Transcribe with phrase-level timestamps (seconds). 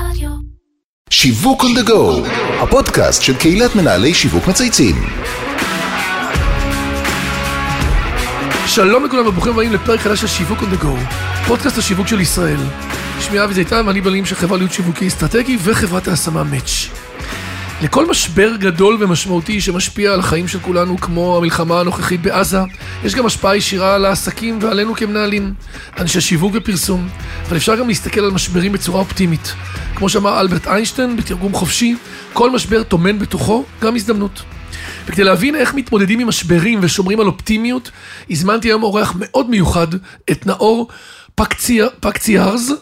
[0.00, 0.30] רדיו.
[1.10, 2.28] שיווק on the go,
[2.62, 4.94] הפודקאסט של קהילת מנהלי שיווק מצייצים.
[8.66, 11.14] שלום לכולם וברוכים הבאים לפרק חדש של שיווק on the go,
[11.46, 12.60] פודקאסט השיווק של ישראל.
[13.20, 16.88] שמי אבי זיתן ואני בעלים של חברה להיות שיווקי אסטרטגי וחברת ההשמה מאץ'.
[17.82, 22.58] לכל משבר גדול ומשמעותי שמשפיע על החיים של כולנו, כמו המלחמה הנוכחית בעזה,
[23.04, 25.54] יש גם השפעה ישירה על העסקים ועלינו כמנהלים,
[25.98, 27.08] אנשי שיווק ופרסום,
[27.48, 29.54] אבל אפשר גם להסתכל על משברים בצורה אופטימית.
[29.94, 31.96] כמו שאמר אלברט איינשטיין בתרגום חופשי,
[32.32, 34.42] כל משבר טומן בתוכו גם הזדמנות.
[35.06, 37.90] וכדי להבין איך מתמודדים עם משברים ושומרים על אופטימיות,
[38.30, 39.88] הזמנתי היום אורח מאוד מיוחד,
[40.30, 40.88] את נאור
[42.00, 42.72] פקציארז,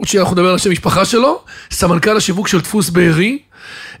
[0.00, 3.38] עוד שנייה אנחנו נדבר על השם משפחה שלו, סמנכ"ל השיווק של דפוס בארי,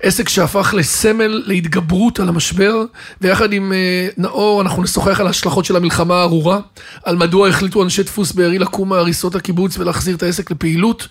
[0.02, 2.82] עסק שהפך לסמל להתגברות על המשבר,
[3.20, 6.58] ויחד עם אה, נאור אנחנו נשוחח על ההשלכות של המלחמה הארורה,
[7.04, 11.08] על מדוע החליטו אנשי דפוס בארי לקום מהריסות הקיבוץ ולהחזיר את העסק לפעילות,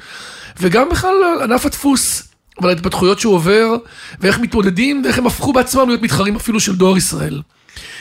[0.60, 2.24] וגם בכלל על ענף הדפוס.
[2.62, 3.76] ועל ההתפתחויות שהוא עובר,
[4.20, 7.42] ואיך מתמודדים, ואיך הם הפכו בעצמם להיות מתחרים אפילו של דואר ישראל.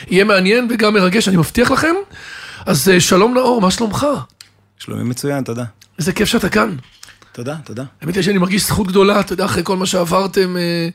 [0.07, 1.95] יהיה מעניין וגם מרגש, אני מבטיח לכם.
[2.65, 4.07] אז אה, שלום נאור, מה שלומך?
[4.79, 5.63] שלומי מצוין, תודה.
[5.99, 6.75] איזה כיף שאתה כאן.
[7.31, 7.83] תודה, תודה.
[8.01, 10.89] האמת היא שאני מרגיש זכות גדולה, אתה יודע, אחרי כל מה שעברתם, אה,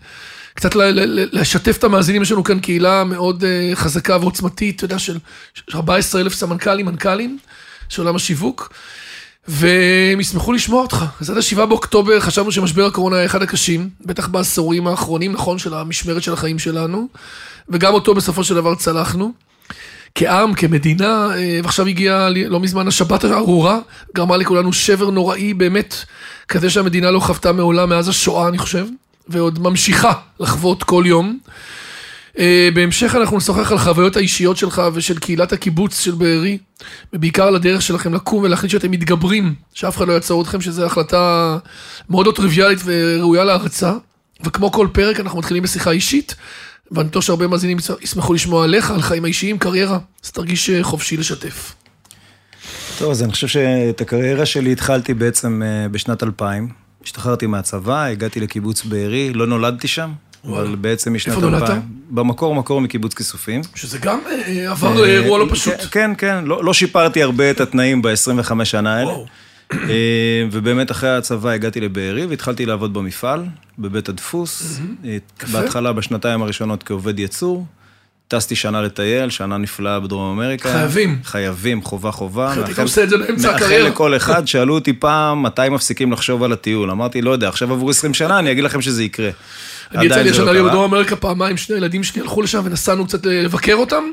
[0.55, 0.71] קצת
[1.33, 5.19] לשתף את המאזינים, יש לנו כאן קהילה מאוד אה, חזקה ועוצמתית, אתה יודע, של
[5.55, 7.39] של 14 אלף סמנכ"לים, מנכ"לים,
[7.89, 8.73] של עולם השיווק,
[9.49, 11.05] והם ישמחו לשמוע אותך.
[11.21, 15.75] אז עד ה-7 באוקטובר חשבנו שמשבר הקורונה היה אחד הקשים, בטח בעשורים האחרונים, נכון, של
[15.75, 17.09] המשמרת של החיים שלנו,
[17.69, 19.33] וגם אותו בסופו של דבר צלחנו.
[20.15, 23.79] כעם, כמדינה, אה, ועכשיו הגיעה לא מזמן השבת הארורה,
[24.15, 25.97] גרמה לכולנו שבר נוראי באמת,
[26.49, 28.87] כזה שהמדינה לא חוותה מעולם מאז השואה, אני חושב,
[29.29, 31.39] ועוד ממשיכה לחוות כל יום.
[32.39, 36.59] אה, בהמשך אנחנו נשוחח על החוויות האישיות שלך ושל קהילת הקיבוץ של בארי,
[37.13, 41.59] ובעיקר על הדרך שלכם לקום ולהחליט שאתם מתגברים, שאף אחד לא יעצור אתכם, שזו החלטה
[42.11, 43.93] מאוד לא טריוויאלית וראויה להערצה.
[44.45, 46.35] וכמו כל פרק, אנחנו מתחילים בשיחה אישית,
[46.91, 51.17] ואני בטוח שהרבה מאזינים ישמחו לשמוע עליך, על חיים האישיים, קריירה, אז תרגיש אה, חופשי
[51.17, 51.75] לשתף.
[52.99, 56.69] טוב, אז אני חושב שאת הקריירה שלי התחלתי בעצם אה, בשנת 2000.
[57.05, 60.11] השתחררתי מהצבא, הגעתי לקיבוץ בארי, לא נולדתי שם,
[60.45, 61.69] אבל בעצם משנת איפה 2000.
[61.69, 61.83] נולדת?
[62.11, 63.61] במקור, מקור מקיבוץ כיסופים.
[63.75, 65.75] שזה גם אה, עבר אירוע לא פשוט.
[65.75, 69.13] כן, כן, כן, לא, לא שיפרתי הרבה את התנאים ב-25 שנה האלה.
[69.73, 69.79] אה,
[70.51, 73.45] ובאמת אחרי הצבא הגעתי לבארי והתחלתי לעבוד במפעל,
[73.79, 74.81] בבית הדפוס.
[75.05, 75.17] אה.
[75.53, 77.67] בהתחלה, בשנתיים הראשונות כעובד ייצור.
[78.29, 80.73] טסתי שנה לטייל, שנה נפלאה בדרום אמריקה.
[80.73, 81.19] חייבים.
[81.25, 82.47] חייבים, חובה חובה.
[82.49, 83.89] מאחל- היית עושה את זה באמצע מאחל הקריירה.
[83.89, 86.91] לכל אחד, שאלו אותי פעם, מתי מפסיקים לחשוב על הטיול?
[86.91, 89.31] אמרתי, לא יודע, עכשיו עברו 20 שנה, אני אגיד לכם שזה יקרה.
[89.95, 90.63] אני יצא לי לא השנה.
[90.63, 94.05] בדרום אמריקה פעמיים, שני ילדים שלי הלכו לשם ונסענו קצת לבקר אותם,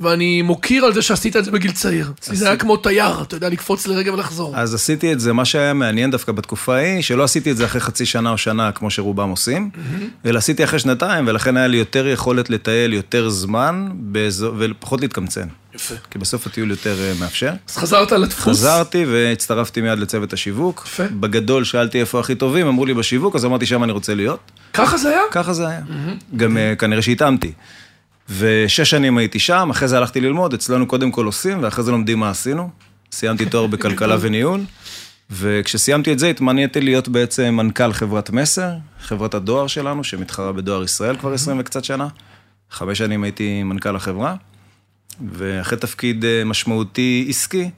[0.00, 2.12] ואני מוקיר על זה שעשית את זה בגיל צעיר.
[2.18, 4.56] אצלי זה היה כמו תייר, אתה יודע, לקפוץ לרגע ולחזור.
[4.56, 7.80] אז עשיתי את זה, מה שהיה מעניין דווקא בתקופה ההיא, שלא עשיתי את זה אחרי
[7.80, 9.70] חצי שנה או שנה, כמו שרובם עושים,
[10.26, 13.88] אלא עשיתי אחרי שנתיים, ולכן היה לי יותר יכולת לטייל יותר זמן,
[14.58, 15.48] ופחות להתקמצן.
[15.74, 15.94] יפה.
[16.10, 17.52] כי בסוף הטיול יותר אה, מאפשר.
[17.68, 18.42] אז חזרת לדפוס.
[18.42, 20.84] חזרתי והצטרפתי מיד לצוות השיווק.
[20.86, 21.02] יפה.
[21.20, 24.40] בגדול שאלתי איפה הכי טובים, אמרו לי בשיווק, אז אמרתי שם אני רוצה להיות.
[24.72, 25.20] ככה זה היה?
[25.30, 25.80] ככה זה היה.
[26.36, 27.52] גם אה, כנראה שהתאמתי.
[28.38, 32.18] ושש שנים הייתי שם, אחרי זה הלכתי ללמוד, אצלנו קודם כל עושים, ואחרי זה לומדים
[32.18, 32.70] מה עשינו.
[33.12, 34.60] סיימתי תואר בכלכלה וניהול,
[35.30, 38.70] וכשסיימתי את זה התמניתי להיות בעצם מנכ"ל חברת מסר,
[39.00, 42.08] חברת הדואר שלנו, שמתחרה בדואר ישראל כבר עשרים וקצת שנה.
[42.70, 44.34] חמש שנים הייתי מנכ"ל החברה,
[45.32, 47.70] ואחרי תפקיד אה, משמעותי עסקי,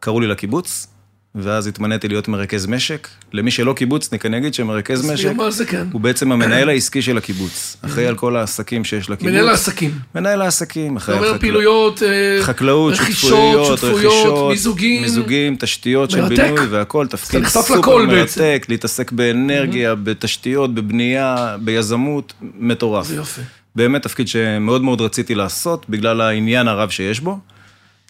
[0.00, 0.86] קראו לי לקיבוץ,
[1.34, 3.08] ואז התמניתי להיות מרכז משק.
[3.32, 5.28] למי שלא קיבוצניק, אני אגיד שמרכז משק...
[5.68, 5.86] כן.
[5.92, 9.32] הוא בעצם המנהל העסקי של הקיבוץ, אחראי על כל העסקים שיש לקיבוץ.
[9.32, 9.90] מנהל העסקים.
[10.14, 11.40] מנהל העסקים, אחראי על חקלאות.
[11.40, 15.02] פעילויות, אה, חקלאות, שותפויות, רכישות, מיזוגים.
[15.02, 16.28] מיזוגים, תשתיות של.
[16.28, 17.80] בינוי והכל, תפקיד סופר.
[18.06, 23.06] מרתק, להתעסק באנרגיה, בתשתיות, בבנייה, ביזמות, מטורף.
[23.06, 23.40] זה יופי.
[23.76, 27.38] באמת תפקיד שמאוד מאוד רציתי לעשות, בגלל העניין הרב שיש בו.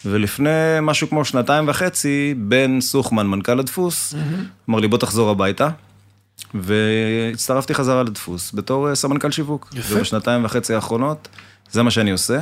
[0.05, 0.49] ולפני
[0.81, 4.13] משהו כמו שנתיים וחצי, בן סוכמן, מנכ"ל הדפוס,
[4.69, 5.69] אמר לי, בוא תחזור הביתה.
[6.53, 9.69] והצטרפתי חזרה לדפוס בתור אה, סמנכ"ל שיווק.
[9.75, 9.95] יפה.
[9.95, 11.27] ובשנתיים וחצי האחרונות,
[11.71, 12.39] זה מה שאני עושה.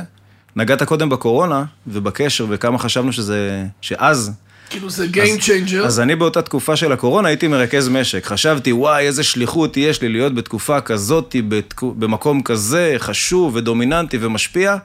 [0.56, 3.64] נגעת קודם בקורונה, ובקשר, וכמה חשבנו שזה...
[3.80, 4.32] שאז...
[4.70, 5.76] כאילו זה Game Changer.
[5.86, 8.26] אז אני באותה תקופה של הקורונה הייתי מרכז משק.
[8.26, 14.76] חשבתי, וואי, איזה שליחות יש לי להיות בתקופה כזאת, בתקו- במקום כזה חשוב ודומיננטי ומשפיע.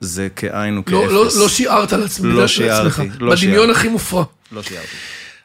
[0.00, 0.92] זה כאין וכאפס.
[0.96, 2.26] לא- לא לא שיערת על עצמך.
[2.34, 3.70] לא שיערתי, לא בדמיון שיערתי.
[3.72, 4.24] הכי מופרע.
[4.52, 4.88] לא שיערתי.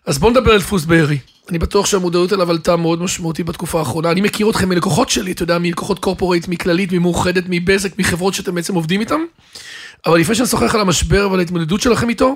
[0.06, 1.18] אז בואו נדבר על דפוס בארי.
[1.50, 4.12] אני בטוח שהמודעות אליו עלתה מאוד משמעותית בתקופה האחרונה.
[4.12, 8.76] אני מכיר אתכם מלקוחות שלי, אתה יודע, מלקוחות קורפורייט, מכללית, ממאוחדת, מבזק, מחברות שאתם בעצם
[8.76, 9.20] עובדים איתן.
[10.06, 12.36] אבל לפני שנשוחח על המשבר ועל ההתמודדות שלכם איתו, אני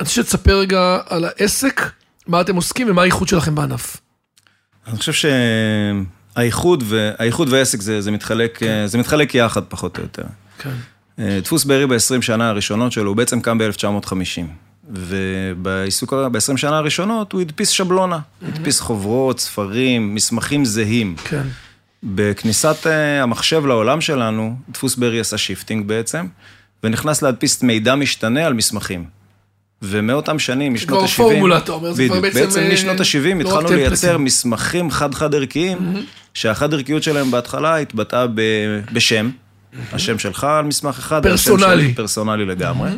[0.00, 1.90] רוצה שתספר רגע על העסק,
[2.26, 3.96] מה אתם עוסקים ומה האיכות שלכם בענף.
[4.86, 5.12] אני חושב
[6.36, 6.84] שהאיחוד
[7.48, 10.24] והעסק זה, זה, מתחלק, זה מתחלק יחד פחות או יותר.
[10.58, 10.70] כן.
[11.20, 14.14] אה, דפוס בארי ב-20 שנה הראשונות שלו, הוא בעצם קם ב-1950.
[14.90, 18.18] ובעיסוק, ב-20 שנה הראשונות הוא הדפיס שבלונה.
[18.42, 21.16] הדפיס חוברות, ספרים, מסמכים זהים.
[21.24, 21.42] כן.
[22.02, 26.26] בכניסת אה, המחשב לעולם שלנו, דפוס בארי עשה shifting בעצם,
[26.84, 29.04] ונכנס להדפיס מידע משתנה על מסמכים.
[29.82, 31.14] ומאותם שנים, משנות ה-70...
[31.14, 32.40] כבר פורמולה, אתה אומר, זה כבר בעצם...
[32.40, 33.76] בעצם אה, משנות ה-70 לא התחלנו.
[33.76, 35.78] לייצר מסמכים חד-חד ערכיים,
[36.34, 38.26] שהחד ערכיות שלהם בהתחלה התבטאה
[38.92, 39.30] בשם,
[39.92, 41.82] השם שלך על מסמך אחד, פרסונלי.
[41.82, 42.90] שלי פרסונלי לגמרי.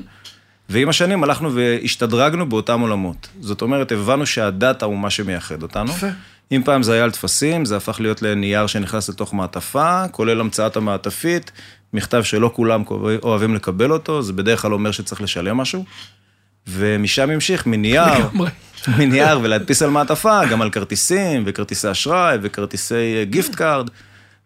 [0.68, 3.28] ועם השנים הלכנו והשתדרגנו באותם עולמות.
[3.40, 5.90] זאת אומרת, הבנו שהדאטה הוא מה שמייחד אותנו.
[5.90, 6.06] יפה.
[6.52, 10.76] אם פעם זה היה על טפסים, זה הפך להיות לנייר שנכנס לתוך מעטפה, כולל המצאת
[10.76, 11.52] המעטפית,
[11.92, 12.82] מכתב שלא כולם
[13.22, 15.84] אוהבים לקבל אותו, זה בדרך כלל אומר שצריך לשלם משהו.
[16.66, 18.28] ומשם המשיך מנייר.
[18.98, 23.88] מנייר ולהדפיס על מעטפה, גם על כרטיסים וכרטיסי אשראי וכרטיסי gift card.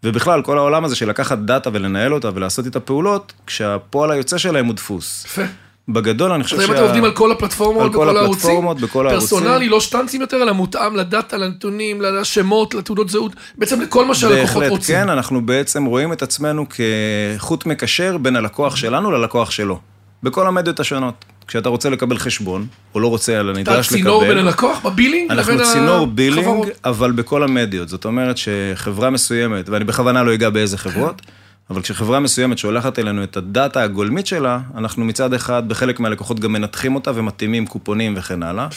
[0.06, 4.66] ובכלל, כל העולם הזה של לקחת דאטה ולנהל אותה ולעשות איתה פעולות, כשהפועל היוצא שלהם
[4.66, 5.24] הוא דפוס.
[5.24, 5.42] יפה.
[5.88, 9.38] בגדול, אני חושב אז אם אתם עובדים על כל הפלטפורמות, על כל הפלטפורמות, בכל הערוצים.
[9.38, 14.54] פרסונלי, לא שטנצים יותר, אלא מותאם לדאטה, לנתונים, לשמות, לתעודות זהות, בעצם לכל מה שהלקוחות
[14.56, 14.96] בהחלט, רוצים.
[14.96, 19.78] כן, אנחנו בעצם רואים את עצמנו כחוט מקשר בין הלקוח שלנו ללקוח שלו.
[20.22, 21.24] בכל המדיות השונות.
[21.48, 23.98] כשאתה רוצה לקבל חשבון, או לא רוצה, אלא אתה נדרש לקבל...
[23.98, 26.66] צינור בין הלקוח ב billing אנחנו צינור billing.
[26.84, 27.88] אבל בכל המדיות.
[27.88, 31.22] זאת אומרת שחברה מסוימת, ואני בכוונה לא אגע באיזה חברות,
[31.70, 36.52] אבל כשחברה מסוימת שולחת אלינו את הדאטה הגולמית שלה, אנחנו מצד אחד, בחלק מהלקוחות גם
[36.52, 38.68] מנתחים אותה ומתאימים קופונים וכן הלאה.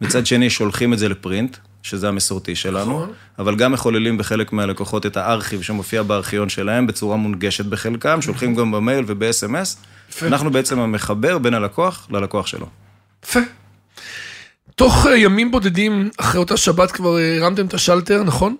[0.00, 3.12] מצד שני, שולחים את זה ל print, שזה המסורתי שלנו, נכון.
[3.38, 8.72] אבל גם מחוללים בחלק מהלקוחות את הארכיב שמופיע בארכיון שלהם בצורה מונגשת בחלקם, שולחים גם
[8.72, 9.76] במייל וב-SMS.
[10.16, 10.26] יפה.
[10.26, 12.66] אנחנו בעצם המחבר בין הלקוח ללקוח שלו.
[13.24, 13.40] יפה.
[14.74, 18.56] תוך אה, ימים בודדים אחרי אותה שבת כבר הרמתם את השלטר, נכון?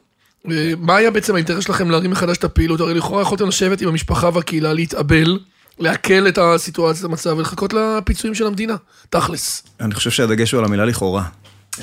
[0.51, 2.81] אה, מה היה בעצם האינטרס שלכם להרים מחדש את הפעילות?
[2.81, 5.39] הרי לכאורה יכולתם לשבת עם המשפחה והקהילה, להתאבל,
[5.79, 8.77] לעכל את הסיטואציה, את המצב, ולחכות לפיצויים של המדינה,
[9.11, 9.63] תכלס.
[9.81, 11.25] אני חושב שהדגש הוא על המילה לכאורה.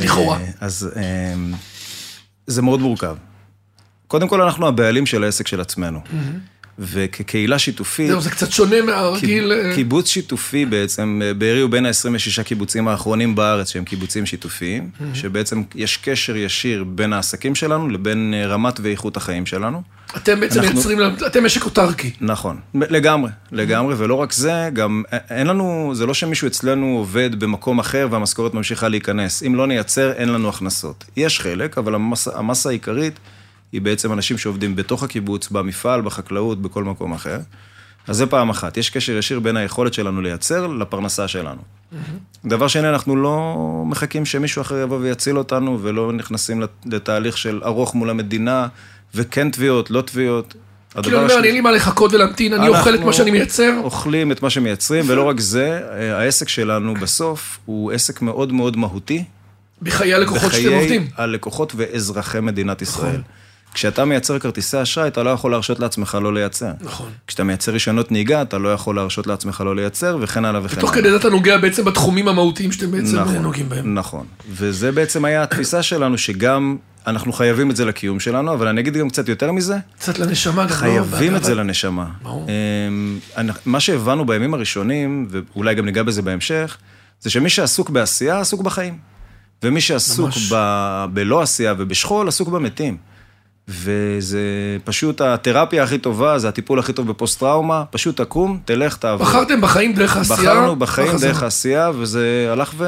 [0.02, 0.38] לכאורה.
[0.38, 0.90] אה, אז
[2.48, 3.16] זה מאוד מורכב.
[4.08, 6.00] קודם כל, אנחנו הבעלים של העסק של עצמנו.
[6.80, 9.52] וכקהילה שיתופית, זהו, זה קצת שונה מהרגיל.
[9.52, 14.90] אה, קיבוץ שיתופי בעצם, אה, בארי הוא בין ה-26 קיבוצים האחרונים בארץ שהם קיבוצים שיתופיים,
[15.14, 19.81] שבעצם יש קשר ישיר בין העסקים שלנו לבין אה, רמת ואיכות החיים שלנו.
[20.18, 22.12] אתם בעצם אנחנו- מייצרים, אתם משק אוטרקי.
[22.22, 27.80] נכון, לגמרי, לגמרי, ולא רק זה, גם אין לנו, זה לא שמישהו אצלנו עובד במקום
[27.80, 29.44] אחר והמשכורת ממשיכה להיכנס.
[29.44, 31.06] אם לא נייצר, אין לנו הכנסות.
[31.18, 33.19] יש חלק, אבל המס, המסה העיקרית
[33.74, 37.40] היא בעצם אנשים שעובדים בתוך הקיבוץ, במפעל, בחקלאות, בכל מקום אחר.
[38.08, 41.62] אז זה פעם אחת, יש קשר ישיר בין היכולת שלנו לייצר לפרנסה שלנו.
[42.46, 43.56] דבר שני, אנחנו לא
[43.86, 48.68] מחכים שמישהו אחר יבוא ויציל אותנו, ולא נכנסים לת- לתהליך של ארוך מול המדינה,
[49.16, 50.56] וכן תביעות, לא תביעות.
[51.04, 53.74] כאילו, אני אומר, אין לי מה לחכות ולהמתין, אני אוכל את מה שאני מייצר.
[53.84, 58.78] אוכלים את מה שמייצרים, ולא רק זה, אה, העסק שלנו בסוף הוא עסק מאוד מאוד
[58.78, 59.24] מהותי.
[59.81, 61.08] בחיי הלקוחות שאתם עובדים.
[61.12, 61.24] נכון.
[61.24, 63.22] הלקוחות ואזרחי מדינת ישראל.
[63.74, 66.72] כשאתה מייצר כרטיסי אשראי, אתה לא יכול להרשות לעצמך לא לייצר.
[66.81, 67.10] נכון.
[67.28, 70.81] כשאתה מייצר רישיונות נהיגה, אתה לא יכול להרשות לעצמך לא לייצר, וכן הלאה וכן הלאה.
[70.81, 73.94] תוך כדי זה אתה נוגע בעצם בתחומים המהותיים שאתם בעצם אה, נוגעים בהם.
[73.94, 74.25] נכון.
[74.50, 76.78] וזה בעצם היה התפיסה שלנו, שגם
[77.08, 80.64] אנחנו חייבים את זה לקיום שלנו, אבל אני אגיד גם קצת יותר מזה, קצת לנשמה
[80.64, 80.76] גם, לא?
[80.76, 82.06] חייבים את זה לנשמה.
[82.21, 82.47] ברור.
[83.38, 86.78] אמ, מה שהבנו בימים הראשונים, ואולי גם ניגע בזה בהמשך,
[87.21, 88.97] זה שמי שעסוק בעשייה, עסוק בחיים.
[89.64, 90.54] ומי שעסוק ממש.
[90.54, 91.06] ב...
[91.14, 92.97] בלא עשייה ובשכול, עסוק במתים.
[93.68, 94.40] וזה
[94.84, 99.26] פשוט התרפיה הכי טובה, זה הטיפול הכי טוב בפוסט-טראומה, פשוט תקום, תלך, תעבור.
[99.26, 100.38] בחרתם בחיים דרך העשייה.
[100.38, 101.30] בחרנו בחיים בחזרה.
[101.32, 102.86] דרך העשייה, וזה הלך ו...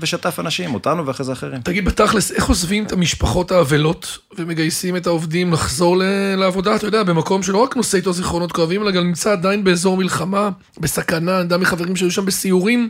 [0.00, 1.60] ושטף אנשים, אותנו ואחרי זה אחרים.
[1.60, 7.02] תגיד בתכלס, איך עוזבים את המשפחות האבלות ומגייסים את העובדים לחזור ל- לעבודה, אתה יודע,
[7.02, 10.48] במקום שלא רק נושא איתו זיכרונות כואבים, אלא גם נמצא עדיין באזור מלחמה,
[10.80, 12.88] בסכנה, אני יודע מחברים שהיו שם בסיורים,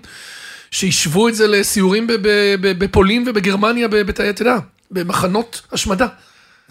[0.71, 2.07] שהשוו את זה לסיורים
[2.61, 4.57] בפולין ובגרמניה, אתה יודע,
[4.91, 6.07] במחנות השמדה.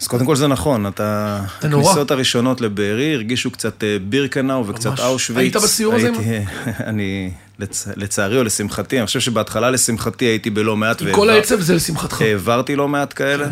[0.00, 1.40] אז קודם כל זה נכון, אתה...
[1.60, 1.82] זה נורא.
[1.82, 5.00] הכניסות הראשונות לבארי הרגישו קצת אה, בירקנאו וקצת ממש.
[5.00, 5.38] אושוויץ.
[5.38, 6.10] היית בסיור הזה?
[6.18, 6.44] הייתי,
[6.90, 7.88] אני, לצ...
[7.96, 11.02] לצערי או לשמחתי, אני חושב שבהתחלה לשמחתי הייתי בלא מעט.
[11.02, 12.20] עם כל העצב זה לשמחתך.
[12.22, 13.46] העברתי לא מעט כאלה.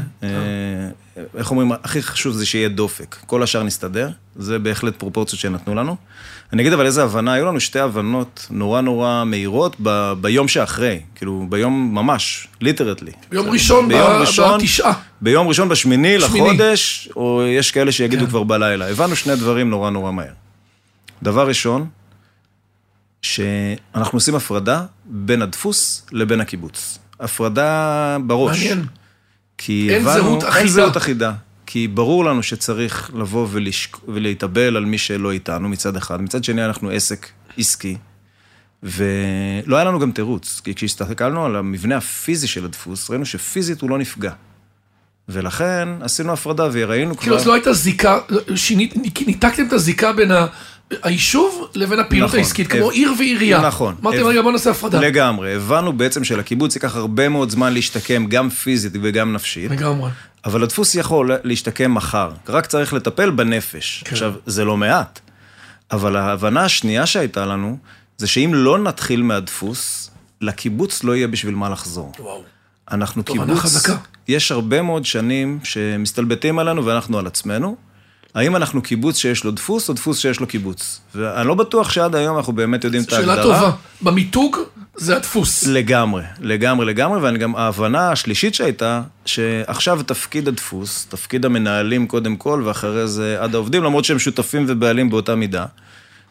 [1.37, 3.17] איך אומרים, הכי חשוב זה שיהיה דופק.
[3.27, 5.97] כל השאר נסתדר, זה בהחלט פרופורציות שנתנו לנו.
[6.53, 10.13] אני אגיד אבל איזה הבנה, היו לנו שתי הבנות נורא נורא מהירות ב...
[10.21, 13.13] ביום שאחרי, כאילו ביום ממש, ליטרטלי.
[13.31, 14.93] ביום ראשון, ביום ב- ראשון, בתשעה.
[15.21, 16.49] ביום ראשון בשמיני שמיני.
[16.49, 18.31] לחודש, או יש כאלה שיגידו כן.
[18.31, 18.89] כבר בלילה.
[18.91, 20.33] הבנו שני דברים נורא נורא מהר.
[21.23, 21.87] דבר ראשון,
[23.23, 26.99] שאנחנו עושים הפרדה בין הדפוס לבין הקיבוץ.
[27.21, 28.59] הפרדה בראש.
[28.59, 28.87] מעניין.
[29.59, 30.59] כי אין הבנו- זהות אחידה.
[30.59, 31.33] אין זהות אחידה.
[31.67, 33.97] כי ברור לנו שצריך לבוא ולשק...
[34.09, 36.23] ולהתאבל על מי שלא איתנו מצד אחד.
[36.23, 37.97] מצד שני, אנחנו עסק עסקי.
[38.83, 43.91] ולא היה לנו גם תירוץ, כי כשהסתכלנו על המבנה הפיזי של הדפוס, ראינו שפיזית הוא
[43.91, 44.33] לא נפגע.
[45.29, 47.51] ולכן עשינו הפרדה וראינו כאילו, אז כבר...
[47.51, 48.19] לא הייתה זיקה,
[48.55, 48.95] שינית,
[49.27, 50.47] ניתקתם את הזיקה בין ה-
[51.03, 52.39] היישוב לבין הפעילות נכון.
[52.39, 53.61] העסקית, כמו עיר ועירייה.
[53.61, 53.95] נכון.
[54.03, 55.01] אמרתם, רגע, בוא נעשה הפרדה.
[55.01, 55.55] לגמרי.
[55.55, 59.71] הבנו בעצם שלקיבוץ ייקח הרבה מאוד זמן להשתקם, גם פיזית וגם נפשית.
[59.71, 60.11] לגמרי.
[60.45, 64.03] אבל הדפוס יכול להשתקם מחר, רק צריך לטפל בנפש.
[64.05, 64.13] כן.
[64.13, 65.21] עכשיו, זה לא מעט,
[65.93, 67.79] אבל ההבנה השנייה שהייתה לנו,
[68.17, 70.11] זה שאם לא נתחיל מהדפוס,
[70.41, 72.13] לקיבוץ לא יהיה בשביל מה לחזור.
[72.19, 72.43] וואו.
[72.91, 73.97] אנחנו תובנה קיבוץ, חזקה.
[74.29, 77.77] יש הרבה מאוד שנים שמסתלבטים עלינו ואנחנו על עצמנו.
[78.35, 81.01] האם אנחנו קיבוץ שיש לו דפוס, או דפוס שיש לו קיבוץ?
[81.15, 83.35] ואני לא בטוח שעד היום אנחנו באמת יודעים את ההגדרה.
[83.35, 83.71] שאלה טובה.
[84.03, 84.57] במיתוג
[84.97, 85.67] זה הדפוס.
[85.67, 92.63] לגמרי, לגמרי, לגמרי, ואני גם, ההבנה השלישית שהייתה, שעכשיו תפקיד הדפוס, תפקיד המנהלים קודם כל,
[92.65, 95.67] ואחרי זה עד העובדים, למרות שהם שותפים ובעלים באותה מידה,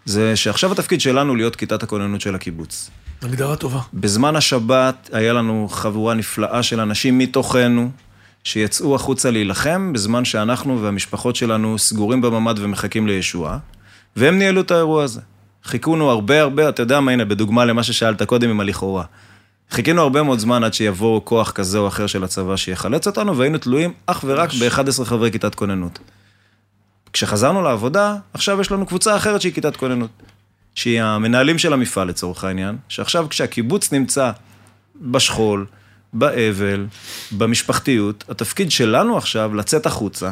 [0.05, 2.89] זה שעכשיו התפקיד שלנו להיות כיתת הכוננות של הקיבוץ.
[3.21, 3.79] הגדרה טובה.
[3.93, 7.91] בזמן השבת היה לנו חבורה נפלאה של אנשים מתוכנו,
[8.43, 13.57] שיצאו החוצה להילחם, בזמן שאנחנו והמשפחות שלנו סגורים בממ"ד ומחכים לישועה,
[14.15, 15.21] והם ניהלו את האירוע הזה.
[15.63, 19.03] חיכונו הרבה הרבה, אתה יודע מה, הנה, בדוגמה למה ששאלת קודם עם הלכאורה.
[19.71, 23.57] חיכינו הרבה מאוד זמן עד שיבוא כוח כזה או אחר של הצבא שיחלץ אותנו, והיינו
[23.57, 25.99] תלויים אך ורק ב-11 חברי כיתת כוננות.
[27.13, 30.09] כשחזרנו לעבודה, עכשיו יש לנו קבוצה אחרת שהיא כיתת כוננות.
[30.75, 34.31] שהיא המנהלים של המפעל לצורך העניין, שעכשיו כשהקיבוץ נמצא
[35.01, 35.65] בשכול,
[36.13, 36.85] באבל,
[37.31, 40.31] במשפחתיות, התפקיד שלנו עכשיו לצאת החוצה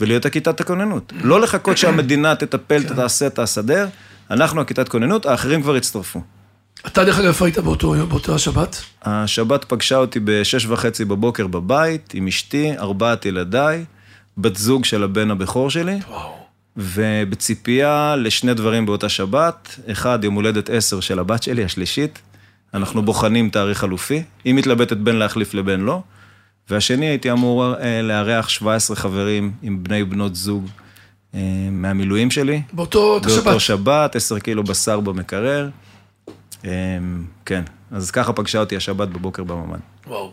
[0.00, 1.12] ולהיות הכיתת הכוננות.
[1.22, 3.86] לא לחכות שהמדינה תטפל, תעשה, תסדר,
[4.30, 6.20] אנחנו הכיתת כוננות, האחרים כבר הצטרפו.
[6.86, 8.82] אתה דרך אגב, איפה היית באותו יום, באותה שבת?
[9.02, 13.84] השבת פגשה אותי בשש וחצי בבוקר בבית, עם אשתי, ארבעת ילדיי,
[14.38, 16.42] בת זוג של הבן הבכור שלי, וואו.
[16.76, 19.78] ובציפייה לשני דברים באותה שבת.
[19.90, 22.18] אחד, יום הולדת עשר של הבת שלי, השלישית.
[22.74, 24.22] אנחנו בוחנים תאריך חלופי.
[24.44, 26.02] היא מתלבטת בין להחליף לבין לא.
[26.70, 30.68] והשני, הייתי אמור אה, לארח 17 חברים עם בני בנות זוג
[31.34, 32.62] אה, מהמילואים שלי.
[32.72, 33.44] באותו שבת.
[33.44, 35.68] באותו שבת, 10 קילו בשר במקרר.
[36.64, 36.70] אה,
[37.46, 39.78] כן, אז ככה פגשה אותי השבת בבוקר בממ"ד.
[40.06, 40.32] וואו.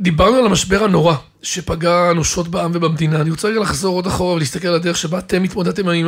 [0.00, 3.20] דיברנו על המשבר הנורא שפגע אנושות בעם ובמדינה.
[3.20, 6.06] אני רוצה רגע לחזור עוד אחורה ולהסתכל על הדרך שבה אתם התמודדתם עם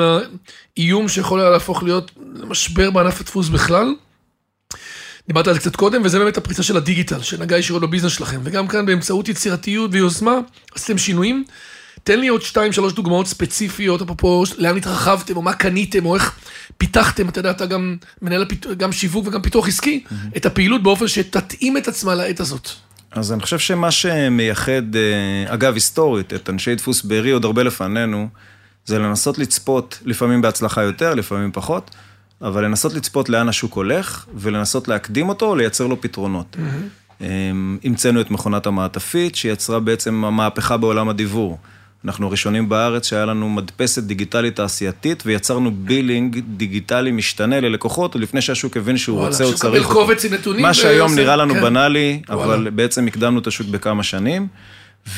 [0.76, 2.10] האיום שיכול היה להפוך להיות
[2.48, 3.94] משבר בענף הדפוס בכלל.
[5.28, 8.40] דיברת על זה קצת קודם, וזה באמת הפריצה של הדיגיטל, שנגע ישירות בביזנס שלכם.
[8.42, 10.34] וגם כאן באמצעות יצירתיות ויוזמה,
[10.74, 11.44] עשיתם שינויים.
[12.04, 16.38] תן לי עוד שתיים, שלוש דוגמאות ספציפיות, אפרופו לאן התרחבתם, או מה קניתם, או איך
[16.78, 20.04] פיתחתם, אתה יודע, אתה גם מנהל הפיתוח, גם שיווק וגם פיתוח עסקי,
[20.36, 22.68] את הפעילות באופן שתתאים את עצמה לעת הזאת.
[23.10, 28.28] אז אני חושב שמה שמייחד, אה, אגב, היסטורית, את אנשי דפוס בארי עוד הרבה לפנינו,
[28.86, 31.90] זה לנסות לצפות, לפעמים בהצלחה יותר, לפעמים פחות,
[32.42, 36.56] אבל לנסות לצפות לאן השוק הולך, ולנסות להקדים אותו, או לייצר לו פתרונות.
[37.20, 37.26] אה,
[37.84, 41.58] המצאנו את מכונת המעטפית, שיצרה בעצם המהפכה בעולם הדיוור.
[42.04, 48.76] אנחנו הראשונים בארץ שהיה לנו מדפסת דיגיטלית תעשייתית, ויצרנו בילינג דיגיטלי משתנה ללקוחות, לפני שהשוק
[48.76, 49.94] הבין שהוא וואלה, רוצה או שמקבל צריך אותו.
[50.00, 51.60] קובץ עם נתונים מה שהיום ועושה- נראה לנו כן.
[51.62, 52.70] בנאלי, אבל וואלה.
[52.70, 54.46] בעצם הקדמנו את השוק בכמה שנים,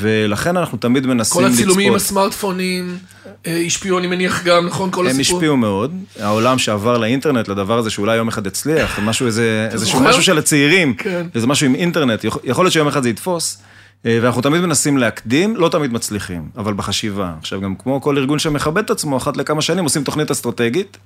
[0.01, 1.55] ולכן אנחנו תמיד מנסים כל לצפות.
[1.61, 2.99] הצילומים, הסמארטפונים,
[3.47, 4.91] אה, השפיעו, אני מניח גם, נכון?
[4.91, 5.39] כל הם הסיפור.
[5.39, 5.95] השפיעו מאוד.
[6.21, 10.01] העולם שעבר לאינטרנט, לדבר הזה שאולי יום אחד יצליח, משהו, איזה, איזשהו?
[10.01, 11.27] משהו של הצעירים, כן.
[11.35, 13.59] איזה משהו עם אינטרנט, יכול- להיות שיום אחד זה יתפוס.
[14.07, 17.33] אה, ואנחנו תמיד מנסים להקדים, לא תמיד מצליחים, אבל בחשיבה.
[17.41, 20.97] עכשיו, גם כמו כל ארגון שמכבד את עצמו, אחת לכמה שנים עושים תוכנית אסטרטגית,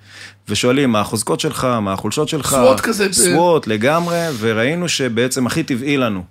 [0.49, 2.53] ושואלים מה החוזקות שלך, מה החולשות שלך.
[2.77, 3.09] SWOT כזה.
[3.13, 6.23] סוואט לגמרי, וראינו שבעצם הכי טבעי לנו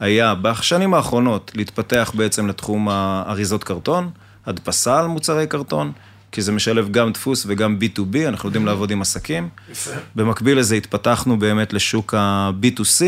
[0.00, 4.10] היה בשנים האחרונות להתפתח בעצם לתחום האריזות קרטון,
[4.46, 5.92] הדפסה על מוצרי קרטון,
[6.32, 9.48] כי זה משלב גם דפוס וגם B2B, אנחנו יודעים לעבוד עם עסקים.
[9.72, 9.90] יפה.
[10.16, 13.04] במקביל לזה התפתחנו באמת לשוק ה-B2C,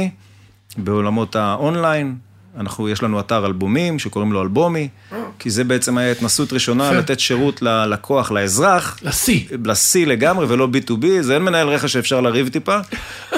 [0.77, 2.17] בעולמות האונליין.
[2.61, 4.89] אנחנו, יש לנו אתר אלבומים שקוראים לו אלבומי,
[5.39, 6.95] כי זה בעצם היה התנסות ראשונה יפה.
[6.95, 9.41] לתת שירות ללקוח, לאזרח, לשיא.
[9.65, 12.79] ל-C לגמרי ולא B2B, זה אין מנהל רכש שאפשר לריב טיפה.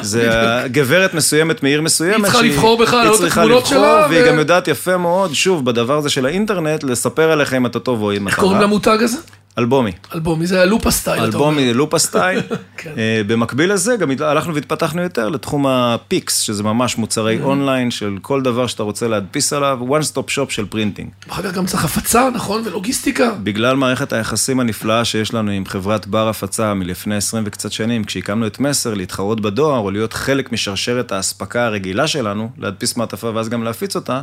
[0.00, 0.30] זה
[0.72, 2.14] גברת מסוימת מעיר מסוימת.
[2.16, 4.68] היא צריכה לבחור בך, היא להעלות את צריכה התמונות לבחור, שלה, והיא ו- גם יודעת
[4.68, 8.30] יפה מאוד, שוב, בדבר הזה של האינטרנט, לספר עליך אם אתה טוב או אם אתה
[8.30, 8.64] איך קוראים רע.
[8.64, 9.16] למותג הזה?
[9.58, 9.92] אלבומי.
[10.14, 11.48] אלבומי, זה הלופה style, אתה אומר.
[11.48, 12.40] אלבומי לופה style.
[12.76, 12.92] כן.
[12.98, 17.42] אה, במקביל לזה, גם הלכנו והתפתחנו יותר לתחום הפיקס, שזה ממש מוצרי Mm-hmm.
[17.42, 21.10] אונליין של כל דבר שאתה רוצה להדפיס עליו, one stop shop של printing.
[21.28, 22.62] אחר כך גם צריך הפצה, נכון?
[22.64, 23.30] ולוגיסטיקה.
[23.42, 28.46] בגלל מערכת היחסים הנפלאה שיש לנו עם חברת בר הפצה מלפני 20 וקצת שנים, כשהקמנו
[28.46, 33.64] את מסר, להתחרות בדואר, או להיות חלק משרשרת האספקה הרגילה שלנו, להדפיס מעטפה ואז גם
[33.64, 34.20] להפיץ אותה,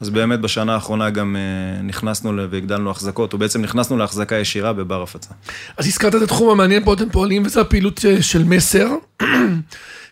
[0.00, 5.02] אז באמת בשנה האחרונה גם אה, נכנסנו והגדלנו החזקות, או בעצם נכנסנו להחזקה ישירה בבר
[5.02, 5.30] הפצה.
[5.76, 8.88] אז הזכרת את התחום המעניין פה אתם פועלים, וזה הפעילות אה, של מסר.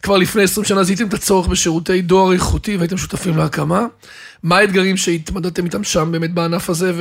[0.03, 3.87] כבר לפני 20 שנה זיהיתם את הצורך בשירותי דואר איכותי והייתם שותפים להקמה.
[4.43, 6.93] מה האתגרים שהתמודדתם איתם שם באמת בענף הזה,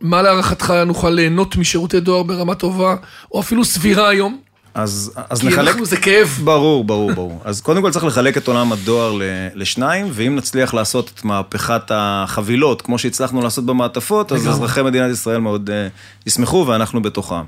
[0.00, 2.96] ומה להערכתך נוכל ליהנות משירותי דואר ברמה טובה,
[3.32, 4.40] או אפילו סבירה היום?
[4.74, 5.68] אז, אז כי נחלק...
[5.68, 6.40] אנחנו, זה כאב.
[6.44, 7.40] ברור, ברור, ברור.
[7.44, 9.22] אז קודם כל צריך לחלק את עולם הדואר ל-
[9.54, 14.48] לשניים, ואם נצליח לעשות את מהפכת החבילות, כמו שהצלחנו לעשות במעטפות, אז.
[14.48, 17.42] אזרחי מדינת ישראל מאוד uh, ישמחו, ואנחנו בתוכם.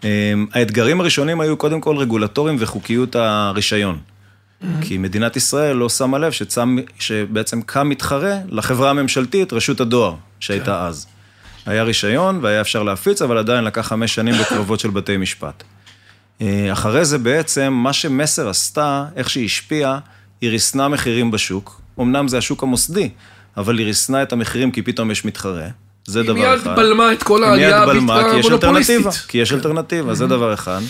[0.00, 0.04] Um,
[0.52, 3.98] האתגרים הראשונים היו קודם כל רגולטורים וחוקיות הרישיון.
[4.80, 10.86] כי מדינת ישראל לא שמה לב שצם, שבעצם קם מתחרה לחברה הממשלתית, רשות הדואר, שהייתה
[10.86, 11.06] אז.
[11.66, 15.64] היה רישיון והיה אפשר להפיץ, אבל עדיין לקח חמש שנים בקרבות של בתי משפט.
[16.42, 19.98] אה, אחרי זה בעצם, מה שמסר עשתה, איך שהיא השפיעה,
[20.40, 21.80] היא ריסנה מחירים בשוק.
[22.00, 23.10] אמנם זה השוק המוסדי,
[23.56, 25.66] אבל היא ריסנה את המחירים כי פתאום יש מתחרה.
[26.04, 26.66] זה היא דבר אחד.
[26.66, 28.68] מיד בלמה את כל היא העלייה בלמה, כי יש אלטרנטיבה.
[28.68, 29.26] המונופוליסטית.
[29.28, 30.80] כי יש אלטרנטיבה, זה דבר אחד.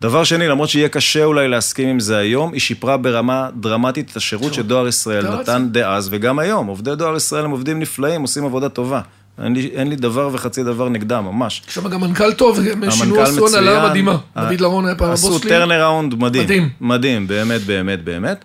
[0.00, 4.16] דבר שני, למרות שיהיה קשה אולי להסכים עם זה היום, היא שיפרה ברמה דרמטית את
[4.16, 6.66] השירות שדואר ישראל דואר נתן דאז, וגם היום.
[6.66, 9.00] עובדי דואר ישראל הם עובדים נפלאים, עושים עבודה טובה.
[9.44, 11.62] אין לי, אין לי דבר וחצי דבר נגדם, ממש.
[11.68, 13.88] יש שם גם מנכ"ל טוב, הם שינו המנכ"ל עשו הנהלה.
[13.88, 14.16] מדהימה.
[14.36, 15.50] דוד לרון היה פעם עשו הבוס שלי.
[15.50, 16.44] turnaround מדהים.
[16.44, 16.68] מדהים.
[16.80, 18.44] מדהים, באמת, באמת, באמת.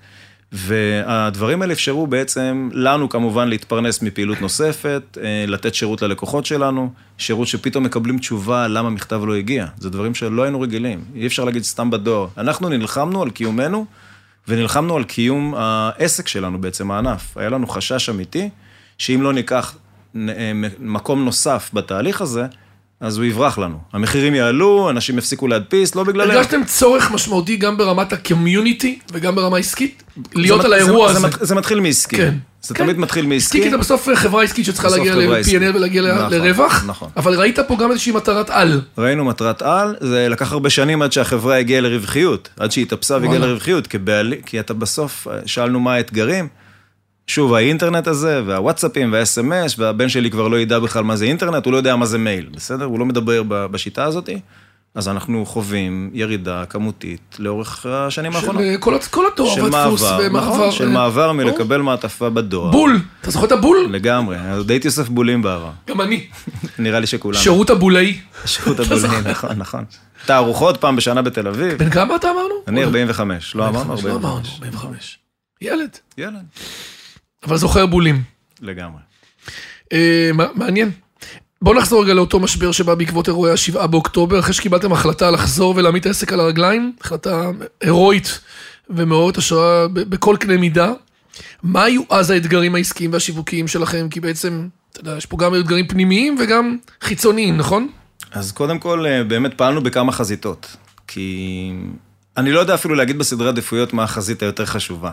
[0.51, 7.47] והדברים האלה אפשרו בעצם לנו כמובן להתפרנס מפעילות נוספת, אה, לתת שירות ללקוחות שלנו, שירות
[7.47, 9.65] שפתאום מקבלים תשובה למה מכתב לא הגיע.
[9.77, 12.27] זה דברים שלא היינו רגילים, אי אפשר להגיד סתם בדואר.
[12.37, 13.85] אנחנו נלחמנו על קיומנו,
[14.47, 17.37] ונלחמנו על קיום העסק שלנו בעצם, הענף.
[17.37, 18.49] היה לנו חשש אמיתי,
[18.97, 19.75] שאם לא ניקח
[20.79, 22.45] מקום נוסף בתהליך הזה,
[22.99, 23.77] אז הוא יברח לנו.
[23.93, 26.33] המחירים יעלו, אנשים יפסיקו להדפיס, לא בגללנו.
[26.33, 30.03] הרגשתם צורך משמעותי גם ברמת הקומיוניטי וגם ברמה עסקית?
[30.35, 31.27] להיות זה על האירוע זה, הזה.
[31.27, 32.15] זה, מת- זה מתחיל מעסקי.
[32.17, 32.35] כן.
[32.61, 32.83] זה כן.
[32.83, 33.57] תמיד מתחיל מעסקי.
[33.57, 35.75] עסקי, כי אתה בסוף חברה עסקית שצריכה להגיע ל-P&L.
[35.75, 37.09] ולהגיע נכון, לרווח, נכון.
[37.17, 38.81] אבל ראית פה גם איזושהי מטרת על.
[38.97, 43.39] ראינו מטרת על, זה לקח הרבה שנים עד שהחברה הגיעה לרווחיות, עד שהיא התאפסה והגיעה.
[43.39, 43.87] לרווחיות,
[44.45, 46.47] כי אתה בסוף, שאלנו מה האתגרים.
[47.27, 51.71] שוב, האינטרנט הזה, והוואטסאפים, והאס.אם.אס, והבן שלי כבר לא ידע בכלל מה זה אינטרנט, הוא
[51.73, 52.85] לא יודע מה זה מייל, בסדר?
[52.85, 54.29] הוא לא מדבר בשיטה הזאת.
[54.95, 58.61] אז אנחנו חווים ירידה כמותית לאורך השנים של האחרונות.
[58.61, 60.47] אה, כל הת- כל הדואר של והדפוס מעבר, ומעבר.
[60.55, 61.31] נכון, של אה, מעבר.
[61.31, 62.71] מלקבל מעטפה בדואר.
[62.71, 63.77] בול, אתה זוכר את הבול?
[63.89, 65.69] לגמרי, עוד הייתי אוסף בולים בעבר.
[65.89, 66.27] גם אני.
[66.79, 67.39] נראה לי שכולנו.
[67.43, 68.17] שירות הבולאי.
[68.45, 69.83] שירות הבולני, נכון, נכון.
[70.25, 71.73] תערוכות פעם בשנה בתל אביב.
[71.77, 72.55] בן כמה אתה אמרנו?
[72.67, 74.59] אני 45, לא אמרנו לא אמרנו, 45.
[74.63, 75.17] 45.
[75.61, 75.97] ילד.
[76.17, 76.45] ילד.
[77.43, 78.23] אבל זוכר בולים.
[78.61, 79.01] לגמרי.
[79.93, 80.91] אה, מע- מעניין.
[81.61, 85.99] בואו נחזור רגע לאותו משבר שבא בעקבות אירועי השבעה באוקטובר, אחרי שקיבלתם החלטה לחזור ולהעמיד
[85.99, 87.49] את העסק על הרגליים, החלטה
[87.81, 88.39] הירואית
[88.89, 90.91] ומעוררת השראה בכל קנה מידה.
[91.63, 94.07] מה היו אז האתגרים העסקיים והשיווקיים שלכם?
[94.09, 97.87] כי בעצם, אתה יודע, יש פה גם אתגרים פנימיים וגם חיצוניים, נכון?
[98.31, 100.75] אז קודם כל, אה, באמת פעלנו בכמה חזיתות.
[101.07, 101.71] כי
[102.37, 105.11] אני לא יודע אפילו להגיד בסדרי עדיפויות מה החזית היותר חשובה.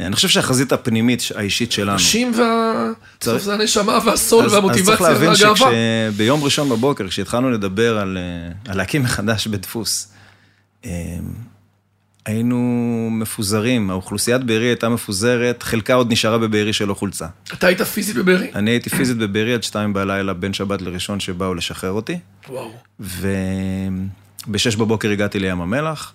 [0.00, 1.94] אני חושב שהחזית הפנימית האישית שלנו.
[1.94, 2.90] נשים וה...
[3.20, 5.70] בסוף זה הנשמה והסול והמוטיבציה אז צריך להבין והגאווה.
[6.12, 10.12] שביום ראשון בבוקר, כשהתחלנו לדבר על, אה, על להקים מחדש בדפוס,
[10.84, 10.90] אה,
[12.26, 17.26] היינו מפוזרים, האוכלוסיית בארי הייתה מפוזרת, חלקה עוד נשארה בבארי שלא חולצה.
[17.52, 18.50] אתה היית פיזית בבארי?
[18.54, 22.72] אני הייתי פיזית בבארי עד שתיים בלילה, בין שבת לראשון שבאו לשחרר אותי, וואו.
[24.46, 26.12] ובשש בבוקר הגעתי לים המלח,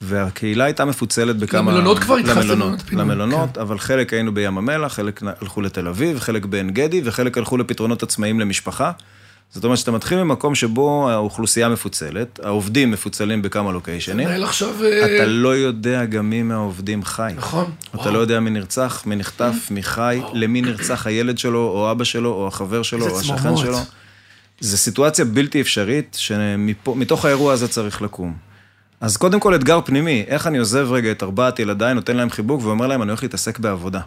[0.00, 1.72] והקהילה הייתה מפוצלת בכמה...
[1.72, 6.18] למלונות כבר התחלתם למלונות, למלונות למלונות, אבל חלק היינו בים המלח, חלק הלכו לתל אביב,
[6.18, 8.92] חלק בעין גדי, וחלק הלכו לפתרונות עצמאיים למשפחה.
[9.50, 14.84] זאת אומרת שאתה מתחיל ממקום שבו האוכלוסייה מפוצלת, העובדים מפוצלים בכמה לוקיישנים, מנהל עכשיו...
[14.84, 17.32] אה, אתה לא יודע גם מי מהעובדים חי.
[17.36, 17.70] נכון.
[17.90, 18.10] אתה וואו.
[18.14, 22.32] לא יודע מי נרצח, מי נחטף, מי חי, למי נרצח הילד שלו, או אבא שלו,
[22.32, 23.56] או החבר שלו, או השכן.
[23.56, 23.78] שלו.
[24.60, 28.53] זו סיטואציה בלתי אפשרית, שמתוך האירוע הזה צריך לקום.
[29.00, 32.62] אז קודם כל אתגר פנימי, איך אני עוזב רגע את ארבעת ילדיי, נותן להם חיבוק
[32.62, 34.00] ואומר להם, אני הולך להתעסק בעבודה.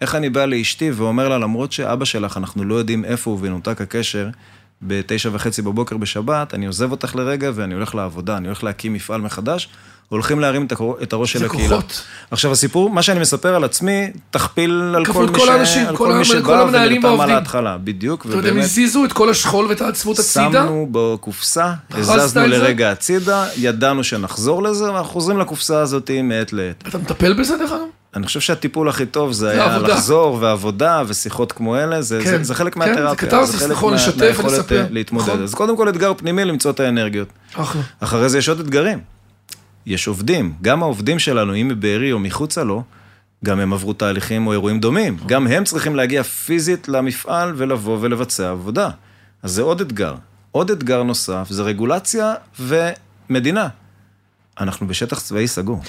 [0.00, 3.80] איך אני בא לאשתי ואומר לה, למרות שאבא שלך, אנחנו לא יודעים איפה הוא ונותק
[3.80, 4.28] הקשר,
[4.82, 9.20] בתשע וחצי בבוקר בשבת, אני עוזב אותך לרגע ואני הולך לעבודה, אני הולך להקים מפעל
[9.20, 9.68] מחדש,
[10.08, 11.68] הולכים להרים את הקור- את הראש של זה הקהילה.
[11.68, 12.02] כוחות.
[12.30, 16.12] עכשיו הסיפור, מה שאני מספר על עצמי, תכפיל על כל מי ש- האנשים, על כל
[16.14, 17.30] מי שבא ונרתם על.
[17.30, 20.50] ההתחלה, בדיוק, אתה יודע, הם הזיזו את כל השכול ואת העצבות הצידה.
[20.50, 22.46] שמנו בקופסה, הזזנו זה?
[22.46, 26.84] לרגע הצידה, ידענו שנחזור לזה, ואנחנו חוזרים לקופסה הזאת מעת לעת.
[26.88, 27.80] אתה מטפל בזה דרך אגב?
[28.16, 29.92] אני חושב שהטיפול הכי טוב זה היה עבודה.
[29.94, 33.10] לחזור, ועבודה, ושיחות כמו אלה, זה, כן, זה, זה חלק כן, מהתרפיה.
[33.10, 34.80] זה קתרזיס, חלק נכון, לשתף מהיכולת, ולספר.
[34.80, 35.26] אה, להתמודד.
[35.28, 35.42] נכון.
[35.42, 37.28] אז קודם כל אתגר פנימי למצוא את האנרגיות.
[37.54, 37.82] אחלה.
[38.00, 38.98] אחרי זה יש עוד אתגרים.
[39.88, 42.82] יש עובדים, גם העובדים שלנו, אם מבארי או מחוצה לו,
[43.44, 45.16] גם הם עברו תהליכים או אירועים דומים.
[45.26, 48.90] גם הם צריכים להגיע פיזית למפעל ולבוא ולבצע עבודה.
[49.42, 50.14] אז זה עוד אתגר.
[50.52, 53.68] עוד אתגר נוסף זה רגולציה ומדינה.
[54.60, 55.82] אנחנו בשטח צבאי סגור.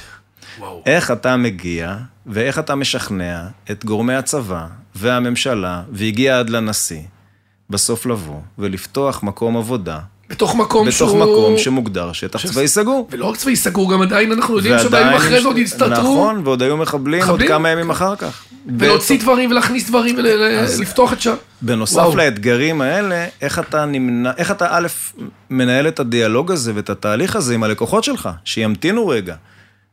[0.59, 0.83] וואו.
[0.85, 7.01] איך אתה מגיע ואיך אתה משכנע את גורמי הצבא והממשלה, והגיע עד לנשיא,
[7.69, 11.19] בסוף לבוא ולפתוח מקום עבודה, בתוך מקום בתוך שהוא...
[11.19, 13.07] מקום שמוגדר שטח ש- צבאי סגור.
[13.11, 15.89] ולא רק צבאי סגור, גם עדיין אנחנו יודעים שבימים אחרי זה עוד יסתתרו.
[15.89, 17.47] נכון, ועוד היו מחבלים עוד מחבלים?
[17.47, 18.43] כמה ימים אחר כך.
[18.77, 21.33] ולהוציא דברים ולהכניס דברים ולפתוח את שם.
[21.61, 22.15] בנוסף וואו.
[22.15, 24.87] לאתגרים האלה, איך אתה נמנע, איך אתה א',
[25.49, 29.35] מנהל את הדיאלוג הזה ואת התהליך הזה עם הלקוחות שלך, שימתינו רגע.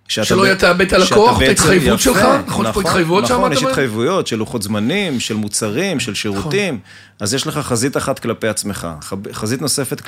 [0.09, 3.63] שלא יתאבד את הלקוח, את ההתחייבות שלך, נכון, יש פה התחייבויות נכון, שאמרת יש?
[3.63, 6.75] התחייבויות של לוחות זמנים, של מוצרים, של שירותים.
[6.75, 7.21] נכון.
[7.21, 8.89] אז יש לך חזית אחת כלפי עצמך,
[9.33, 10.01] חזית נוספת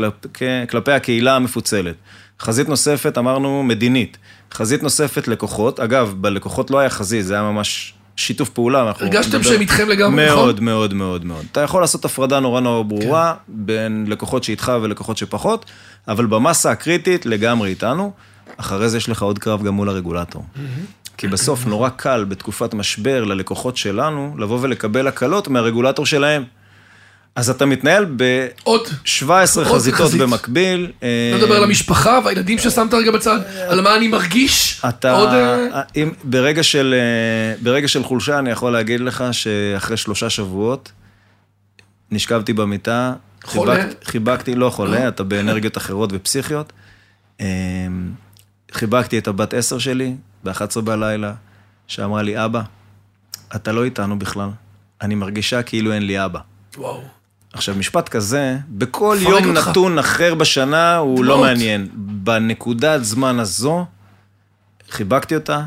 [0.68, 1.94] כלפי הקהילה המפוצלת.
[2.40, 4.16] חזית נוספת, אמרנו, מדינית.
[4.54, 5.80] חזית נוספת, לקוחות.
[5.80, 8.82] אגב, בלקוחות לא היה חזית, זה היה ממש שיתוף פעולה.
[8.88, 10.38] אנחנו הרגשתם שהם איתכם לגמרי, נכון?
[10.38, 11.44] מאוד, מאוד, מאוד, מאוד.
[11.52, 13.52] אתה יכול לעשות הפרדה נורא נורא ברורה כן.
[13.56, 15.64] בין לקוחות שאיתך ולקוחות שפחות,
[16.08, 18.12] אבל במסה הקריטית לגמרי איתנו.
[18.56, 20.44] אחרי זה יש לך עוד קרב גם מול הרגולטור.
[21.16, 26.44] כי בסוף נורא קל בתקופת משבר ללקוחות שלנו לבוא ולקבל הקלות מהרגולטור שלהם.
[27.36, 28.88] אז אתה מתנהל ב-17 עוד.
[29.56, 30.20] עוד חזיתות חזית.
[30.20, 30.92] במקביל.
[31.02, 34.82] אה, לא מדבר על המשפחה והילדים ששמת רגע בצד, על מה אני מרגיש.
[34.88, 35.28] אתה, עוד...
[35.28, 40.92] אה, אם, ברגע, של, אה, ברגע של חולשה, אני יכול להגיד לך שאחרי שלושה שבועות,
[42.10, 43.12] נשכבתי במיטה,
[43.44, 43.74] חולה?
[43.74, 46.72] חיבק, חיבקתי, לא חולה, אתה באנרגיות אחרות ופסיכיות.
[48.72, 51.32] חיבקתי את הבת עשר שלי ב-11 בלילה,
[51.86, 52.62] שאמרה לי, אבא,
[53.56, 54.48] אתה לא איתנו בכלל,
[55.02, 56.40] אני מרגישה כאילו אין לי אבא.
[56.76, 57.02] וואו.
[57.52, 59.68] עכשיו, משפט כזה, בכל יום אותך.
[59.68, 61.48] נתון אחר בשנה הוא לא דמעות.
[61.48, 61.88] מעניין.
[61.94, 63.86] בנקודת זמן הזו,
[64.90, 65.64] חיבקתי אותה,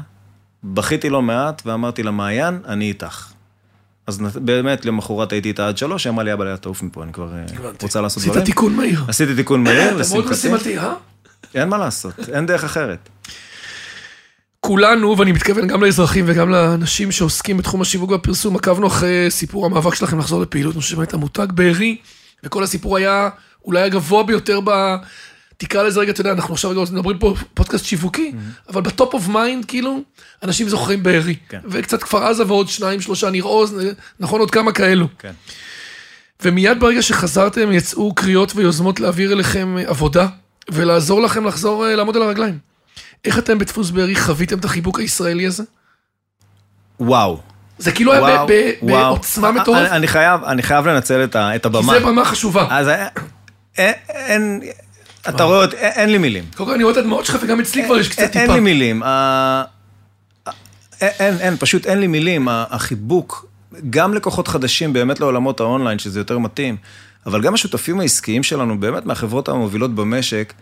[0.64, 3.32] בכיתי לא מעט, ואמרתי לה, מעיין, אני איתך.
[4.08, 7.34] אז באמת, למחרת הייתי איתה עד שלוש, היא אמרה לי, אבא, תעוף מפה, אני כבר
[7.34, 7.72] אה.
[7.82, 8.46] רוצה לעשות עשית דברים.
[8.46, 9.04] תיקון מהיר.
[9.08, 10.54] עשיתי תיקון מהיר, אתה מאוד לשמחתי.
[10.54, 10.94] משימתי, אה?
[11.56, 13.10] אין מה לעשות, אין דרך אחרת.
[14.60, 19.96] כולנו, ואני מתכוון גם לאזרחים וגם לאנשים שעוסקים בתחום השיווק והפרסום, עקבנו אחרי סיפור המאבק
[19.96, 20.76] שלכם לחזור לפעילות.
[20.76, 21.98] אני חושב שבאמת המותג בארי,
[22.44, 23.30] וכל הסיפור היה
[23.66, 24.96] אולי הגבוה ביותר ב...
[25.58, 28.32] תקרא לזה רגע, אתה יודע, אנחנו עכשיו מדברים פה פודקאסט שיווקי,
[28.70, 30.02] אבל ב top of mind, כאילו,
[30.44, 31.36] אנשים זוכרים בארי.
[31.50, 31.60] כן.
[31.66, 33.80] וקצת כפר עזה ועוד שניים, שלושה, ניר עוז,
[34.20, 35.08] נכון, עוד כמה כאלו.
[35.20, 35.32] כן.
[36.42, 40.28] ומיד ברגע שחזרתם, יצאו קריאות ויוזמות להעביר אליכם עבודה,
[40.71, 42.58] ולעזור לכם לחזור אה, לעמוד על הרגליים.
[43.26, 45.63] איך אתם בדפוס בארי חוויתם את החיבוק הישראלי הזה?
[47.00, 47.39] וואו.
[47.78, 49.13] זה כאילו היה וואו, ב- ב- וואו.
[49.15, 51.93] בעוצמה מטורפת, אני- אני חייב, אני חייב לנצל את ה- את כי הבמה.
[51.93, 52.67] זה במה חשובה.
[52.69, 53.08] אז אה,
[53.78, 54.62] אין, אין,
[55.30, 56.43] אתה רואה, אין אין לי מילים.
[56.56, 58.54] קודם כל אני רואה את הדמעות שלך, וגם אצלי כבר יש קצת אין- אין טיפה.
[58.54, 59.04] לי מילים.
[61.02, 62.47] אין, אין, פשוט אין לי מילים.
[62.52, 63.45] החיבוק,
[63.89, 66.78] גם לקוחות חדשים באמת לעולמות האונליין, שזה יותר מתאים,
[67.25, 70.53] אבל גם השותפים העסקיים שלנו, באמת מהחברות המובילות במשק,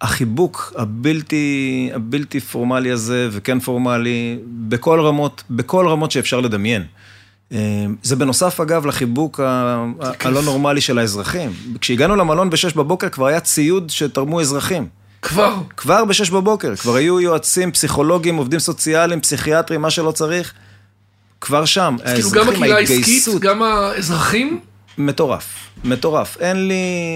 [0.00, 6.84] החיבוק הבלתי, הבלתי פורמלי הזה, וכן פורמלי, בכל רמות, בכל רמות שאפשר לדמיין.
[7.52, 7.58] אה,
[8.02, 9.40] זה בנוסף, אגב, לחיבוק
[10.20, 11.50] הלא נורמלי של האזרחים.
[11.80, 14.86] כשהגענו למלון בשש בבוקר כבר היה ציוד שתרמו אזרחים.
[15.22, 15.54] כבר.
[15.76, 20.52] כבר בשש בבוקר, כבר היו יועצים, פסיכולוגים, עובדים סוציאליים, פסיכיאטרים, מה שלא צריך,
[21.40, 21.96] כבר שם.
[22.04, 24.60] אז כאילו גם הקהילה העסקית, גם האזרחים,
[24.98, 26.36] מטורף, מטורף.
[26.40, 26.74] אין לי,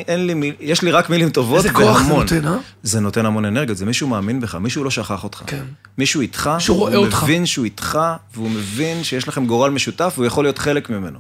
[0.09, 0.55] אין לי מיל...
[0.61, 2.21] יש לי רק מילים טובות איזה כוח זה והמון.
[2.21, 2.57] נותן, אה?
[2.83, 5.43] זה נותן המון אנרגיות, זה מישהו מאמין בך, מישהו לא שכח אותך.
[5.47, 5.65] כן.
[5.99, 7.23] מישהו איתך, שהוא רואה הוא אותך.
[7.23, 7.99] מבין שהוא איתך,
[8.35, 11.19] והוא מבין שיש לכם גורל משותף, והוא יכול להיות חלק ממנו.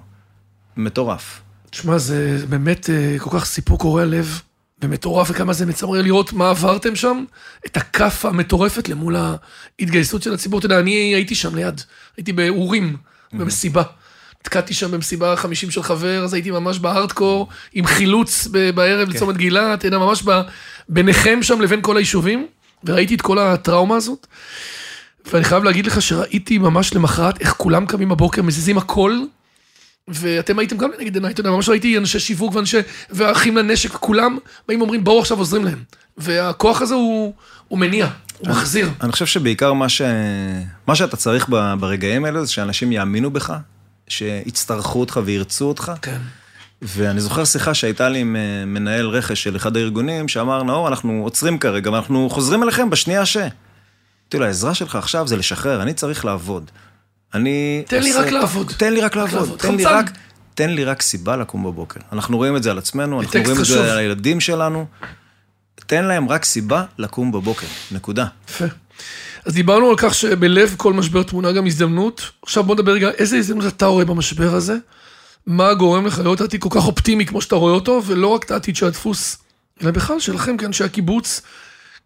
[0.76, 1.40] מטורף.
[1.70, 4.40] תשמע, זה באמת אה, כל כך סיפור קורע לב
[4.82, 7.24] ומטורף, וכמה זה מצמרר לראות מה עברתם שם,
[7.66, 10.58] את הכאפה המטורפת למול ההתגייסות של הציבור.
[10.58, 11.80] אתה יודע, אני הייתי שם ליד,
[12.16, 12.96] הייתי באורים,
[13.32, 13.82] במסיבה.
[14.40, 19.74] נתקעתי שם במסיבה 50 של חבר, אז הייתי ממש בהארדקור, עם חילוץ בערב בצומת גילה,
[19.74, 20.40] אתה יודע, ממש ב-
[20.88, 22.46] ביניכם שם לבין כל היישובים,
[22.84, 24.26] וראיתי את כל הטראומה הזאת.
[25.32, 29.20] ואני חייב להגיד לך שראיתי ממש למחרת איך כולם קמים בבוקר, מזיזים הכל,
[30.08, 32.78] ואתם הייתם גם לנגד עיניי, אתה יודע, ממש ראיתי אנשי שיווק ואנשי,
[33.10, 35.82] ואחים לנשק, וכולם באים ואומרים, בואו עכשיו עוזרים להם.
[36.16, 37.34] והכוח הזה הוא,
[37.68, 38.90] הוא מניע, הוא מחזיר.
[39.00, 40.02] אני חושב שבעיקר מה, ש...
[40.86, 41.48] מה שאתה צריך
[41.80, 43.52] ברגעים האלה זה שאנשים יאמינו בך,
[44.10, 45.92] שיצטרכו אותך וירצו אותך.
[46.02, 46.18] כן.
[46.82, 51.20] ואני זוכר שיחה שהייתה לי עם אה, מנהל רכש של אחד הארגונים, שאמר, נאור, אנחנו
[51.24, 53.36] עוצרים כרגע, ואנחנו חוזרים אליכם בשנייה ש...
[53.36, 56.70] אמרתי לו, העזרה שלך עכשיו זה לשחרר, אני צריך לעבוד.
[57.34, 57.82] אני...
[57.86, 58.72] תן לי רק לעבוד.
[58.76, 59.40] תן לי רק לעבוד.
[59.40, 59.58] לעבוד.
[59.58, 59.84] תן לי.
[59.84, 60.10] רק...
[60.54, 62.00] תן לי רק סיבה לקום בבוקר.
[62.12, 63.64] אנחנו רואים את זה על עצמנו, אנחנו רואים את.
[63.64, 64.86] זה על הילדים שלנו.
[65.86, 68.26] תן להם רק סיבה לקום בבוקר, נקודה.
[68.48, 68.64] יפה.
[69.46, 72.30] אז דיברנו על כך שבלב כל משבר תמונה גם הזדמנות.
[72.42, 74.76] עכשיו בוא נדבר רגע, איזה הזדמנות אתה רואה במשבר הזה?
[75.46, 78.50] מה גורם לך להיות עתיד כל כך אופטימי כמו שאתה רואה אותו, ולא רק את
[78.50, 79.36] העתיד של הדפוס,
[79.82, 81.42] אלא בכלל שלכם כאנשי הקיבוץ,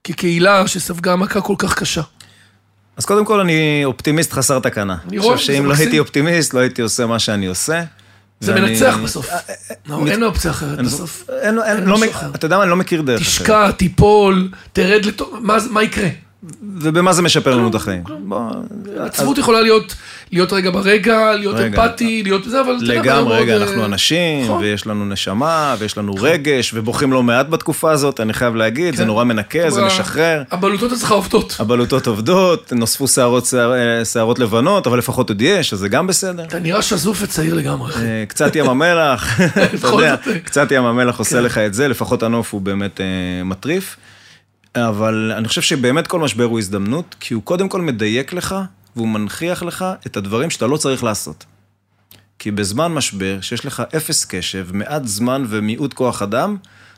[0.04, 2.02] כקהילה שספגה מכה כל כך קשה.
[2.96, 4.96] אז קודם כל אני אופטימיסט חסר תקנה.
[5.08, 5.74] אני חושב שאם לא.
[5.74, 7.82] הייתי אופטימיסט, לא הייתי עושה מה שאני עושה.
[8.40, 9.28] זה ואני- מנצח בסוף.
[9.30, 9.38] אה,
[9.86, 11.24] לא, מת- אין אופציה אחרת בסוף.
[11.42, 11.96] אין, אין, אין לא.
[12.34, 13.26] אתה יודע מה, אני לא מכיר דרך אחרת.
[13.42, 15.28] תשקע, תיפול, תרד לתוך...
[15.40, 16.08] מה מה יקרה?
[16.78, 18.02] ובמה זה משפר לנו את החיים?
[18.98, 19.94] עצבות יכולה להיות,
[20.32, 21.56] להיות רגע ברגע, להיות.
[21.56, 24.62] אמפתי, להיות זה, אבל לגמרי, רגע, אנחנו אנשים, נכון.
[24.62, 29.02] ויש לנו נשמה, ויש לנו רגש, ובוכים לא מעט בתקופה הזאת, אני חייב להגיד, זה
[29.02, 29.06] כן.
[29.06, 30.42] נורא מנקה, זה משחרר.
[30.50, 31.56] הבלוטות אצלך עובדות.
[31.58, 36.44] הבלוטות עובדות, נוספו שערות, אה, שערות לבנות, אבל לפחות עוד יש, אז זה גם בסדר.
[36.44, 37.90] אתה נראה שזוף וצעיר לגמרי.
[37.90, 38.04] אחי.
[38.04, 39.40] אה, קצת ים המלח,
[39.74, 40.38] אתה יודע, אה.
[40.38, 41.42] קצת ים המלח עושה כן.
[41.42, 43.00] לך את זה, לפחות הנוף הוא באמת
[43.44, 43.96] מטריף.
[44.76, 48.54] אבל אני חושב שבאמת כל משבר הוא הזדמנות, כי הוא קודם כל מדייק לך,
[48.96, 51.44] והוא מנכיח לך את הדברים שאתה לא צריך לעשות.
[52.38, 56.56] כי בזמן משבר, שיש לך אפס קשב, מעט זמן ומיעוט כוח אדם,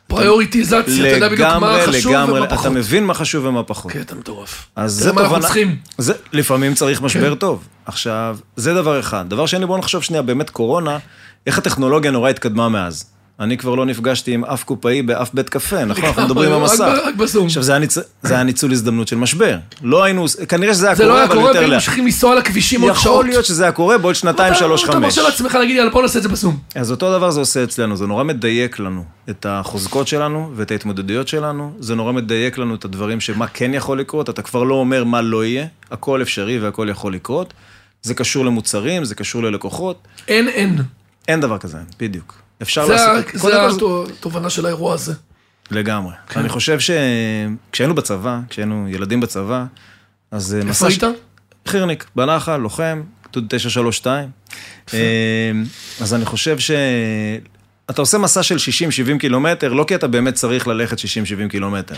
[0.08, 2.72] פריוריטיזציה, אתה יודע בדיוק מה חשוב לגמרי, ומה אתה פחות.
[2.72, 3.92] מבין מה חשוב ומה פחות.
[3.92, 4.66] כן, אתה מטורף.
[4.76, 5.76] אז זה מה אנחנו תובנה, צריכים.
[5.98, 7.34] זה, לפעמים צריך משבר כן.
[7.34, 7.68] טוב.
[7.86, 9.24] עכשיו, זה דבר אחד.
[9.28, 10.98] דבר שני, בואו נחשוב שנייה, באמת קורונה,
[11.46, 13.04] איך הטכנולוגיה נורא התקדמה מאז.
[13.40, 16.04] אני כבר לא נפגשתי עם אף קופאי באף בית קפה, נכון?
[16.04, 16.80] אנחנו מדברים במסך.
[16.80, 17.46] ב- רק בזום.
[17.46, 17.94] עכשיו, זה היה, ניצ...
[18.22, 19.56] זה היה ניצול הזדמנות של משבר.
[19.82, 21.80] לא היינו, כנראה שזה היה זה קורה, לא היה אבל קורה, יותר והיינו לאט.
[21.82, 23.04] ממשיכים לנסוע על הכבישים עוד שעות.
[23.04, 25.02] יכול להיות שזה היה קורה בעוד שנתיים, אתה- שלוש, אתה חמש.
[25.04, 26.58] מרשה לעצמך להגיד, יאללה, בוא נעשה את זה בזום.
[26.74, 31.28] אז אותו דבר זה עושה אצלנו, זה נורא מדייק לנו את החוזקות שלנו ואת ההתמודדויות
[31.28, 35.04] שלנו, זה נורא מדייק לנו את הדברים שמה כן יכול לקרות, אתה כבר לא אומר
[35.04, 37.52] מה לא יהיה, הכל אפשרי והכל יכול לקרות.
[38.02, 40.78] זה קשור למוצרים, זה קשור ללקוחות, אין, אין.
[41.28, 42.34] אין דבר כזה, בדיוק.
[42.62, 43.80] אפשר לעשות...
[43.80, 45.12] כל, התובנה של האירוע הזה.
[45.70, 46.12] לגמרי.
[46.28, 46.40] כן.
[46.40, 49.64] אני חושב שכשהיינו בצבא, כשהיינו ילדים בצבא,
[50.30, 50.86] אז אה, איפה.
[50.86, 51.02] היית?
[51.66, 54.28] חירניק, בנחל, לוחם, גדוד 932.
[54.94, 54.98] אה,
[56.00, 56.70] אז אני חושב ש...
[57.90, 61.02] אתה עושה מסע של 60-70 קילומטר, לא כי אתה באמת צריך ללכת 60-70
[61.50, 61.94] קילומטר.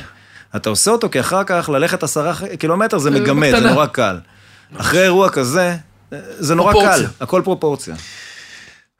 [0.56, 3.60] אתה עושה אותו כי אחר כך ללכת 10 קילומטר זה אה, מגמד, זה.
[3.60, 4.18] נורא קל.
[4.76, 5.76] אחרי אירוע כזה,
[6.38, 7.06] זה נורא קל.
[7.20, 7.94] הכל פרופורציה.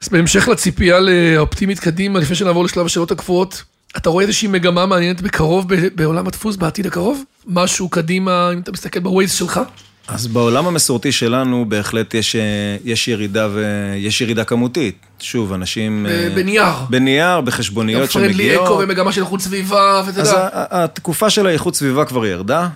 [0.03, 0.97] אז בהמשך לציפייה
[1.37, 3.63] האופטימית קדימה, לפני שנעבור לשלב השאלות הקבועות,
[3.97, 7.23] אתה רואה איזושהי מגמה מעניינת בקרוב בעולם הדפוס, בעתיד הקרוב?
[7.47, 9.59] משהו קדימה, אם אתה מסתכל בווייז שלך?
[10.07, 12.41] אז בעולם המסורתי שלנו בהחלט יש, אה,
[12.85, 14.95] יש ירידה ויש ירידה כמותית.
[15.19, 16.05] שוב, אנשים...
[16.09, 16.65] אה, בנייר.
[16.89, 18.83] בנייר, גם בחשבוניות פרנדלי אקו שמגיעות.
[18.83, 20.39] ומגמה של איכות סביבה, ואתה אז יודע.
[20.53, 22.67] ה- התקופה של האיכות סביבה כבר ירדה.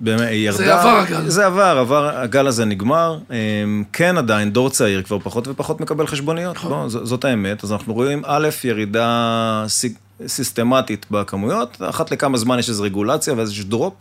[0.00, 0.80] באמת, היא ירדה.
[0.80, 1.28] עבר הגל.
[1.28, 3.18] זה עבר, עבר, הגל הזה נגמר.
[3.30, 6.56] אמ, כן עדיין, דור צעיר כבר פחות ופחות מקבל חשבוניות.
[6.56, 6.88] נכון.
[6.88, 7.64] ז- זאת האמת.
[7.64, 9.64] אז אנחנו רואים, א', ירידה
[10.26, 13.94] סיסטמטית בכמויות, אחת לכמה זמן יש איזו רגולציה ואיזשהו drop,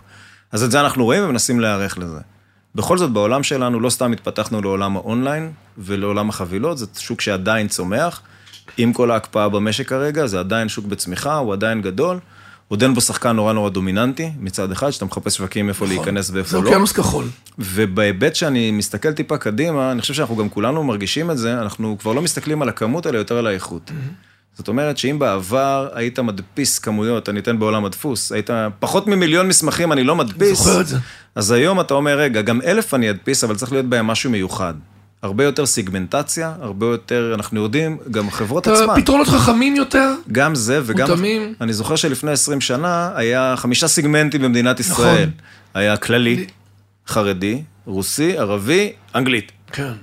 [0.51, 2.19] אז את זה אנחנו רואים ומנסים להיערך לזה.
[2.75, 8.21] בכל זאת, בעולם שלנו לא סתם התפתחנו לעולם האונליין ולעולם החבילות, זה שוק שעדיין צומח.
[8.77, 12.19] עם כל ההקפאה במשק כרגע, זה עדיין שוק בצמיחה, הוא עדיין גדול.
[12.67, 16.34] עוד אין בו שחקן נורא נורא דומיננטי, מצד אחד, שאתה מחפש שווקים איפה להיכנס זה
[16.34, 16.63] ואיפה לא.
[16.63, 17.25] אוקיינוס כחול.
[17.60, 22.13] ובהיבט שאני מסתכל טיפה קדימה, אני חושב שאנחנו גם כולנו מרגישים את זה, אנחנו כבר
[22.13, 23.91] לא מסתכלים על הכמות, אלא יותר על האיכות.
[24.58, 28.49] זאת אומרת שאם בעבר היית מדפיס כמויות, אני אתן בעולם הדפוס, היית
[28.80, 30.58] פחות ממיליון מסמכים, אני לא מדפיס.
[30.60, 30.97] זוכר את זה.
[31.36, 34.73] אז היום אתה אומר, רגע, גם אלף אני אדפיס, אבל צריך להיות בהם משהו מיוחד.
[35.23, 39.01] הרבה יותר סיגמנטציה, הרבה יותר, אנחנו יודעים, גם חברות עצמן.
[39.01, 41.10] פתרונות חכמים יותר, גם זה וגם...
[41.10, 41.53] מותאמים.
[41.62, 45.15] אני זוכר שלפני 20 שנה היה חמישה סיגמנטים במדינת ישראל.
[45.23, 45.32] נכון.
[45.73, 46.47] היה כללי, לי-
[47.08, 49.51] חרדי, רוסי, ערבי, אנגלית.
[49.71, 49.93] כן.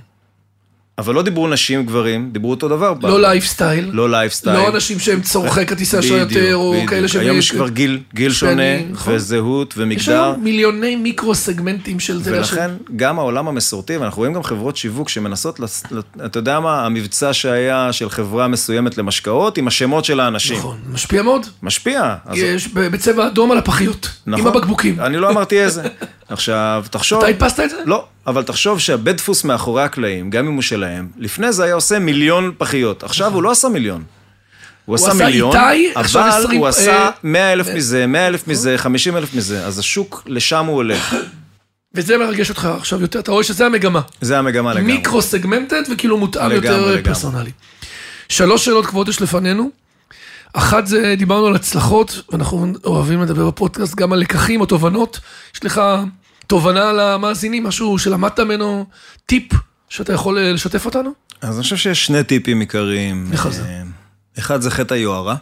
[0.97, 2.93] אבל לא דיברו נשים, גברים, דיברו אותו דבר.
[3.01, 3.21] לא.
[3.21, 3.89] לייפסטייל.
[3.91, 4.57] לא לייפסטייל.
[4.57, 6.89] לא אנשים שהם צורכי כרטיסי אשראי יותר, או בדיוק.
[6.89, 7.21] כאלה שהם...
[7.21, 9.13] היום יש כבר גיל, גיל שונה, נכון.
[9.13, 10.23] וזהות יש ומגדר.
[10.23, 12.31] היום מיליוני מיקרו סגמנטים של זה.
[12.37, 15.59] ולכן גם העולם המסורתי, ואנחנו רואים גם חברות שיווק שמנסות,
[16.25, 20.57] אתה יודע מה, המבצע שהיה של חברה מסוימת למשקאות, עם השמות של האנשים.
[20.57, 21.45] נכון, משפיע מאוד.
[21.63, 22.15] משפיע.
[22.33, 24.09] יש בצבע אדום על הפחיות.
[24.27, 24.47] נכון.
[24.47, 24.99] עם הבקבוקים.
[24.99, 25.83] אני לא אמרתי איזה.
[26.29, 27.19] עכשיו, תחשוב...
[27.19, 27.77] אתה הדפסת את זה?
[27.85, 31.99] לא, אבל תחשוב שהבית דפוס מאחורי הקלעים, גם אם הוא שלהם, לפני זה היה עושה
[31.99, 33.03] מיליון פחיות.
[33.03, 34.03] עכשיו הוא לא עשה מיליון.
[34.85, 38.47] הוא עשה עשה מיליון, איתי, אבל 20, הוא אה, עשה 100 אלף מזה, 100 אלף
[38.47, 41.15] מזה, 50 אלף מזה, אז השוק, לשם הוא הולך.
[41.93, 44.01] וזה מרגש אותך עכשיו יותר, אתה רואה שזה המגמה.
[44.21, 44.93] זה המגמה לגמרי.
[44.93, 47.03] מיקרו סגמנטד וכאילו מותאם יותר לגמרי.
[47.03, 47.51] פרסונלי.
[48.29, 49.69] שלוש שאלות קבועות יש לפנינו.
[50.53, 55.19] אחת זה, דיברנו על הצלחות, ואנחנו אוהבים לדבר בפודקאסט גם על לקחים או תובנות.
[55.55, 55.81] יש לך
[56.47, 58.85] תובנה למאזינים, משהו שלמדת ממנו,
[59.25, 59.53] טיפ
[59.89, 61.11] שאתה יכול אה, לשתף אותנו?
[61.41, 63.29] אז אני חושב שיש שני טיפים עיקריים.
[63.31, 63.63] איך זה?
[63.63, 63.81] אה,
[64.39, 65.35] אחד זה חטא היוהרה.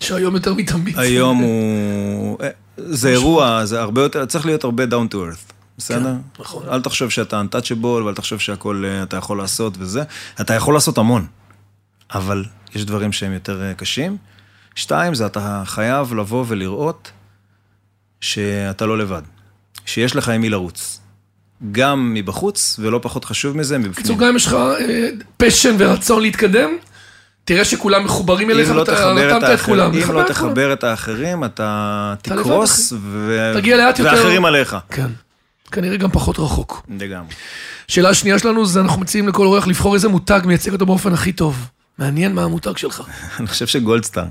[0.00, 0.98] שהיום יותר מתמיד.
[0.98, 2.38] היום הוא...
[2.42, 6.04] אה, זה אירוע, זה הרבה יותר, צריך להיות הרבה down to earth, בסדר?
[6.04, 6.68] כן, נכון.
[6.68, 10.02] אל תחשוב שאתה untouchable, ואל תחשוב שהכל אתה יכול לעשות וזה.
[10.40, 11.26] אתה יכול לעשות המון,
[12.14, 12.44] אבל
[12.74, 14.16] יש דברים שהם יותר קשים.
[14.74, 17.10] שתיים, זה אתה חייב לבוא ולראות
[18.20, 19.22] שאתה לא לבד.
[19.86, 21.00] שיש לך עם מי לרוץ.
[21.72, 24.18] גם מבחוץ, ולא פחות חשוב מזה, בקיצור, מבפנים.
[24.18, 24.56] גם אם יש לך
[25.36, 26.70] פשן ורצון להתקדם,
[27.44, 29.92] תראה שכולם מחוברים אליך, אם לא רתמת את כולם.
[29.94, 30.22] אם לא.
[30.28, 32.92] תחבר את האחרים, אתה לבד, תקרוס.
[33.02, 34.76] ואחרים עליך.
[34.90, 35.06] כן,
[35.72, 36.86] כנראה גם פחות רחוק.
[36.98, 37.34] לגמרי.
[37.88, 41.32] שאלה השנייה שלנו זה אנחנו מציעים לכל אורח לבחור איזה מותג מייצג אותו באופן הכי
[41.32, 41.68] טוב.
[41.98, 43.02] מעניין מה המותג שלך.
[43.40, 44.24] אני חושב שגולדסטאר.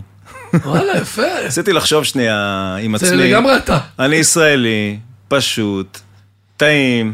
[0.66, 1.22] וואלה, יפה.
[1.46, 3.18] ניסיתי לחשוב שנייה עם זה עצמי.
[3.18, 3.78] לגמרי אתה.
[4.00, 5.00] אני ישראלי,
[5.32, 6.00] פשוט,
[6.58, 7.14] טעים,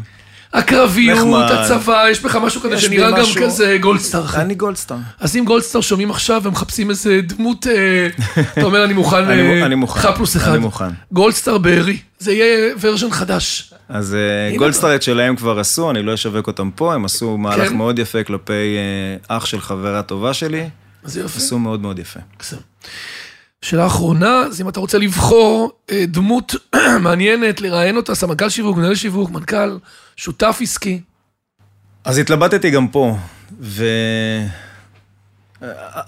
[0.52, 1.50] הקרביות, נחמד.
[1.50, 4.24] הצבא, יש בך משהו כזה שנראה גם משהו- כזה גולדסטאר.
[4.34, 4.96] אני גולדסטאר.
[5.20, 8.08] אז אם גולדסטאר שומעים עכשיו ומחפשים איזה דמות, אה,
[8.52, 10.00] אתה אומר אני מוכן, אני אה, מוכן.
[10.00, 10.50] אחד פלוס אחד.
[10.50, 10.88] אני מוכן.
[11.12, 13.74] גולדסטאר בארי, זה יהיה version חדש.
[13.88, 17.68] אז אה, גולדסטאר את שלהם כבר עשו, אני לא אשווק אותם פה, הם עשו מהלך
[17.68, 17.76] כן.
[17.76, 18.76] מאוד יפה כלפי
[19.28, 20.68] אח של חברה טובה שלי,
[21.04, 21.38] אז זה יופי.
[21.38, 22.20] עשו מאוד מאוד יפה.
[23.62, 26.54] שאלה אחרונה, אז אם אתה רוצה לבחור אה, דמות
[27.04, 29.78] מעניינת, לראיין אותה, סמנכ"ל שיווק, מנהל שיווק, מנכ"ל,
[30.16, 31.00] שותף עסקי.
[32.04, 33.16] אז התלבטתי גם פה,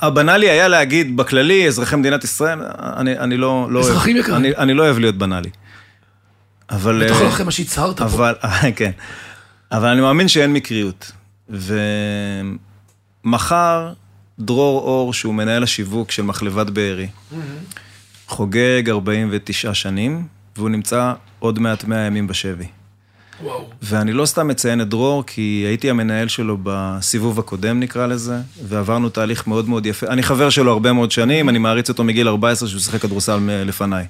[0.03, 2.59] והבנאלי היה להגיד בכללי, אזרחי מדינת ישראל,
[2.97, 4.37] אני, אני לא, לא אוהב, אזרחים יקרים.
[4.37, 5.51] אני, אני לא אוהב להיות בנאלי.
[6.71, 7.05] אבל...
[7.05, 8.05] בטח אה, לא אחרי מה שהצהרת פה.
[8.05, 8.35] אבל,
[8.77, 8.91] כן.
[9.73, 11.13] אבל אני מאמין שאין מקריות.
[13.25, 13.93] ומחר
[14.41, 17.09] דרור אור, שהוא מנהל השיווק של מחלבת בארי,
[18.27, 20.27] חוגג 49 שנים,
[20.57, 22.67] והוא נמצא עוד מעט 100 ימים בשבי.
[23.43, 23.69] וואו.
[23.83, 28.37] ואני לא סתם מציין את דרור, כי הייתי המנהל שלו בסיבוב הקודם, נקרא לזה,
[28.69, 30.07] ועברנו תהליך מאוד מאוד יפה.
[30.07, 34.07] אני חבר שלו הרבה מאוד שנים, אני מעריץ אותו מגיל 14 שהוא שיחק כדורסל לפניי.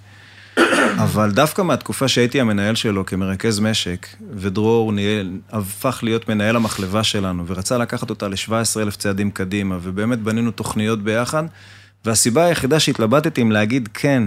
[0.97, 7.45] אבל דווקא מהתקופה שהייתי המנהל שלו כמרכז משק, ודרור ניהל, הפך להיות מנהל המחלבה שלנו,
[7.47, 11.45] ורצה לקחת אותה ל-17 אלף צעדים קדימה, ובאמת בנינו תוכניות ביחד,
[12.05, 14.23] והסיבה היחידה שהתלבטתי אם להגיד כן,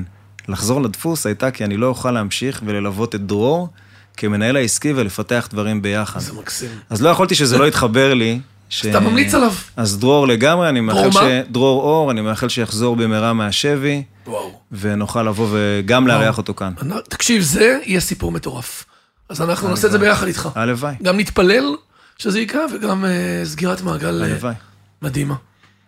[0.47, 3.69] לחזור לדפוס, הייתה כי אני לא אוכל להמשיך וללוות את דרור
[4.17, 6.19] כמנהל העסקי ולפתח דברים ביחד.
[6.19, 6.69] זה מקסים.
[6.89, 8.39] אז לא יכולתי שזה לא יתחבר לי.
[8.73, 8.85] ש...
[8.85, 9.53] אתה ממליץ עליו.
[9.77, 11.17] אז דרור לגמרי, אני מאחל ש...
[11.51, 14.59] דרור אור, אני מאחל שיחזור במהרה מהשבי, וואו.
[14.71, 16.73] ונוכל לבוא וגם לארח אותו כאן.
[17.09, 18.85] תקשיב, זה יהיה סיפור מטורף.
[19.29, 20.49] אז אנחנו נעשה את זה ביחד איתך.
[20.55, 21.75] הלוואי, גם נתפלל
[22.17, 24.53] שזה יקרה, וגם אה, סגירת מעגל הלוואי.
[25.01, 25.35] מדהימה.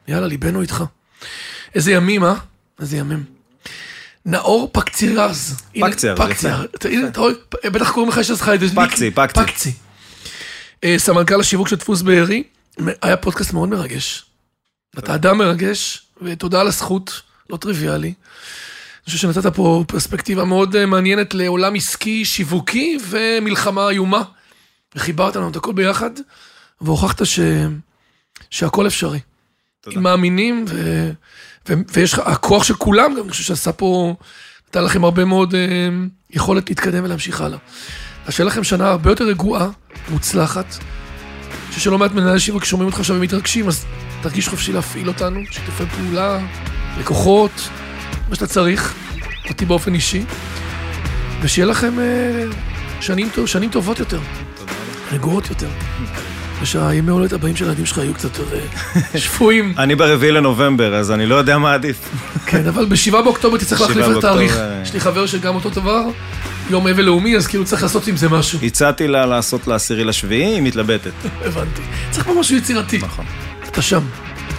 [0.08, 0.84] יאללה, ליבנו איתך.
[1.76, 2.34] איזה ימים, אה?
[2.80, 3.24] איזה ימים.
[4.26, 5.58] נאור פקצירז.
[5.76, 7.34] הנה, פקצר, הנה, אתה רואה,
[7.66, 8.76] בטח קוראים לך, יש לך איזה...
[8.76, 9.40] פקצי, פקצי.
[9.40, 9.72] פקצי.
[10.84, 12.44] אה, סמנכ"ל השיווק של דפוס בארי,
[13.02, 14.26] היה פודקאסט מאוד מרגש.
[15.00, 18.08] אתה אדם מרגש, ותודה על הזכות, לא טריוויאלי.
[18.08, 24.24] אני חושב שנתת פה פרספקטיבה מאוד אה, מעניינת לעולם עסקי, שיווקי ומלחמה איומה.
[24.96, 26.10] וחיברת לנו את הכל ביחד,
[26.82, 27.40] והוכחת ש...
[28.50, 29.20] שהכל אפשרי.
[29.82, 30.00] תודה.
[30.00, 31.12] מאמינים, ו...
[31.70, 31.74] ו...
[31.94, 34.16] ויש לך, הכוח של כולם גם, אני חושב שעשה פה,
[34.68, 35.90] נתן לכם הרבה מאוד אה,
[36.30, 37.58] יכולת להתקדם ולהמשיך הלאה.
[38.26, 39.70] אז שיהיה לכם שנה הרבה יותר רגועה,
[40.10, 40.66] מוצלחת.
[41.76, 43.86] חושב שלא מעט מנהלי שיווק שומעים אותך עכשיו ומתרגשים, אז
[44.22, 46.40] תרגיש חופשי להפעיל אותנו, שיתופי פעולה,
[47.00, 47.52] לקוחות,
[48.30, 48.94] מה שאתה צריך,
[49.50, 50.26] אותי באופן אישי.
[51.42, 52.46] ושיהיה לכם אה,
[53.02, 54.20] שנים, שנים טובות יותר.
[55.12, 55.70] רגועות יותר.
[56.62, 58.58] ושהימי הולדת הבאים של הילדים שלך יהיו קצת יותר
[59.14, 59.74] אה, שפויים.
[59.78, 62.10] אני ברביעי לנובמבר, אז אני לא יודע מה עדיף.
[62.46, 64.52] כן, אבל בשבעה באוקטובר תצטרך להחליף את התאריך.
[64.56, 66.02] באוקטובר, יש לי חבר שגם אותו דבר,
[66.70, 68.60] יום אבל לאומי, אז כאילו צריך לעשות עם זה משהו.
[68.64, 71.12] הצעתי לה לעשות לעשירי לשביעי, היא מתלבטת.
[71.46, 71.82] הבנתי.
[72.12, 72.98] צריך פה משהו יצירתי.
[72.98, 73.26] נכון.
[73.68, 74.02] אתה שם.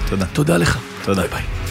[0.09, 0.27] תודה.
[0.27, 0.79] תודה לך.
[1.05, 1.23] תודה.
[1.23, 1.66] ביי ביי.